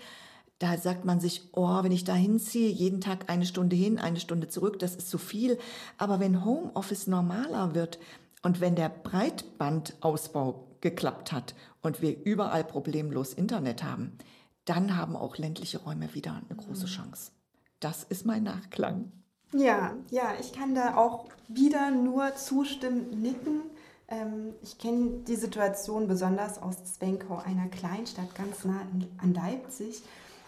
da 0.59 0.77
sagt 0.77 1.03
man 1.03 1.19
sich, 1.19 1.49
oh, 1.51 1.83
wenn 1.83 1.91
ich 1.91 2.05
da 2.05 2.13
hinziehe, 2.13 2.69
jeden 2.69 3.01
Tag 3.01 3.29
eine 3.29 3.45
Stunde 3.45 3.75
hin, 3.75 3.99
eine 3.99 4.19
Stunde 4.19 4.47
zurück, 4.47 4.79
das 4.79 4.95
ist 4.95 5.09
zu 5.09 5.17
viel. 5.17 5.57
Aber 5.97 6.19
wenn 6.19 6.45
Homeoffice 6.45 7.07
normaler 7.07 7.75
wird 7.75 7.99
und 8.41 8.61
wenn 8.61 8.75
der 8.75 8.89
Breitbandausbau 8.89 10.67
geklappt 10.79 11.31
hat 11.31 11.55
und 11.81 12.01
wir 12.01 12.23
überall 12.23 12.63
problemlos 12.63 13.33
Internet 13.33 13.83
haben, 13.83 14.17
dann 14.63 14.95
haben 14.95 15.15
auch 15.15 15.37
ländliche 15.37 15.79
Räume 15.79 16.13
wieder 16.13 16.41
eine 16.49 16.57
große 16.57 16.85
Chance. 16.85 17.31
Das 17.79 18.03
ist 18.03 18.25
mein 18.25 18.43
Nachklang. 18.43 19.11
Ja, 19.51 19.95
ja, 20.09 20.33
ich 20.39 20.53
kann 20.53 20.73
da 20.73 20.95
auch 20.95 21.25
wieder 21.47 21.91
nur 21.91 22.35
zustimmen, 22.35 23.21
nicken. 23.21 23.61
Ähm, 24.07 24.53
ich 24.61 24.77
kenne 24.77 25.23
die 25.27 25.35
Situation 25.35 26.07
besonders 26.07 26.61
aus 26.61 26.83
Zwinkau, 26.83 27.37
einer 27.37 27.67
Kleinstadt 27.67 28.33
ganz 28.35 28.63
nah 28.63 28.81
an 29.17 29.33
Leipzig 29.33 30.01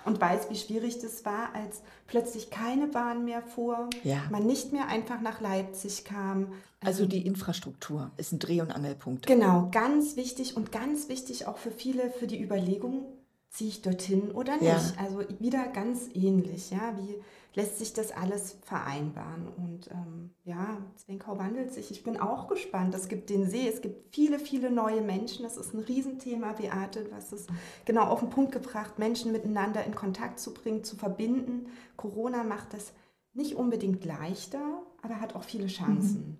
und 0.07 0.19
weiß, 0.19 0.49
wie 0.49 0.55
schwierig 0.55 0.99
das 0.99 1.25
war, 1.25 1.53
als 1.53 1.81
plötzlich 2.07 2.49
keine 2.49 2.87
Bahn 2.87 3.25
mehr 3.25 3.41
fuhr, 3.41 3.89
ja. 4.03 4.23
man 4.31 4.45
nicht 4.45 4.71
mehr 4.71 4.87
einfach 4.87 5.21
nach 5.21 5.41
Leipzig 5.41 6.05
kam. 6.05 6.53
Also 6.79 7.05
die 7.05 7.25
Infrastruktur 7.25 8.11
ist 8.17 8.31
ein 8.31 8.39
Dreh- 8.39 8.61
und 8.61 8.71
Angelpunkt. 8.71 9.27
Genau, 9.27 9.69
ganz 9.71 10.15
wichtig 10.15 10.55
und 10.57 10.71
ganz 10.71 11.09
wichtig 11.09 11.47
auch 11.47 11.57
für 11.57 11.71
viele, 11.71 12.09
für 12.09 12.27
die 12.27 12.41
Überlegung, 12.41 13.05
ziehe 13.49 13.69
ich 13.69 13.81
dorthin 13.81 14.31
oder 14.31 14.53
nicht. 14.53 14.63
Ja. 14.63 14.93
Also 15.03 15.23
wieder 15.39 15.67
ganz 15.67 16.09
ähnlich, 16.13 16.71
ja, 16.71 16.93
wie 16.97 17.15
lässt 17.57 17.79
sich 17.79 17.91
das 17.91 18.11
alles 18.11 18.55
vereinbaren. 18.61 19.47
Und 19.57 19.89
ähm, 19.89 20.29
ja, 20.43 20.77
Zwinkau 20.95 21.39
wandelt 21.39 21.73
sich. 21.73 21.89
Ich 21.89 22.03
bin 22.03 22.17
auch 22.17 22.47
gespannt. 22.47 22.93
Es 22.93 23.07
gibt 23.07 23.31
den 23.31 23.49
See, 23.49 23.67
es 23.67 23.81
gibt 23.81 24.13
viele, 24.13 24.37
viele 24.37 24.69
neue 24.69 25.01
Menschen. 25.01 25.41
Das 25.41 25.57
ist 25.57 25.73
ein 25.73 25.79
Riesenthema, 25.79 26.53
Beate, 26.53 27.09
was 27.11 27.31
es 27.31 27.47
genau 27.83 28.03
auf 28.03 28.19
den 28.19 28.29
Punkt 28.29 28.51
gebracht, 28.51 28.99
Menschen 28.99 29.31
miteinander 29.31 29.83
in 29.85 29.95
Kontakt 29.95 30.39
zu 30.39 30.53
bringen, 30.53 30.83
zu 30.83 30.97
verbinden. 30.97 31.71
Corona 31.95 32.43
macht 32.43 32.75
das 32.75 32.93
nicht 33.33 33.55
unbedingt 33.55 34.05
leichter, 34.05 34.83
aber 35.01 35.19
hat 35.19 35.35
auch 35.35 35.43
viele 35.43 35.67
Chancen. 35.67 36.37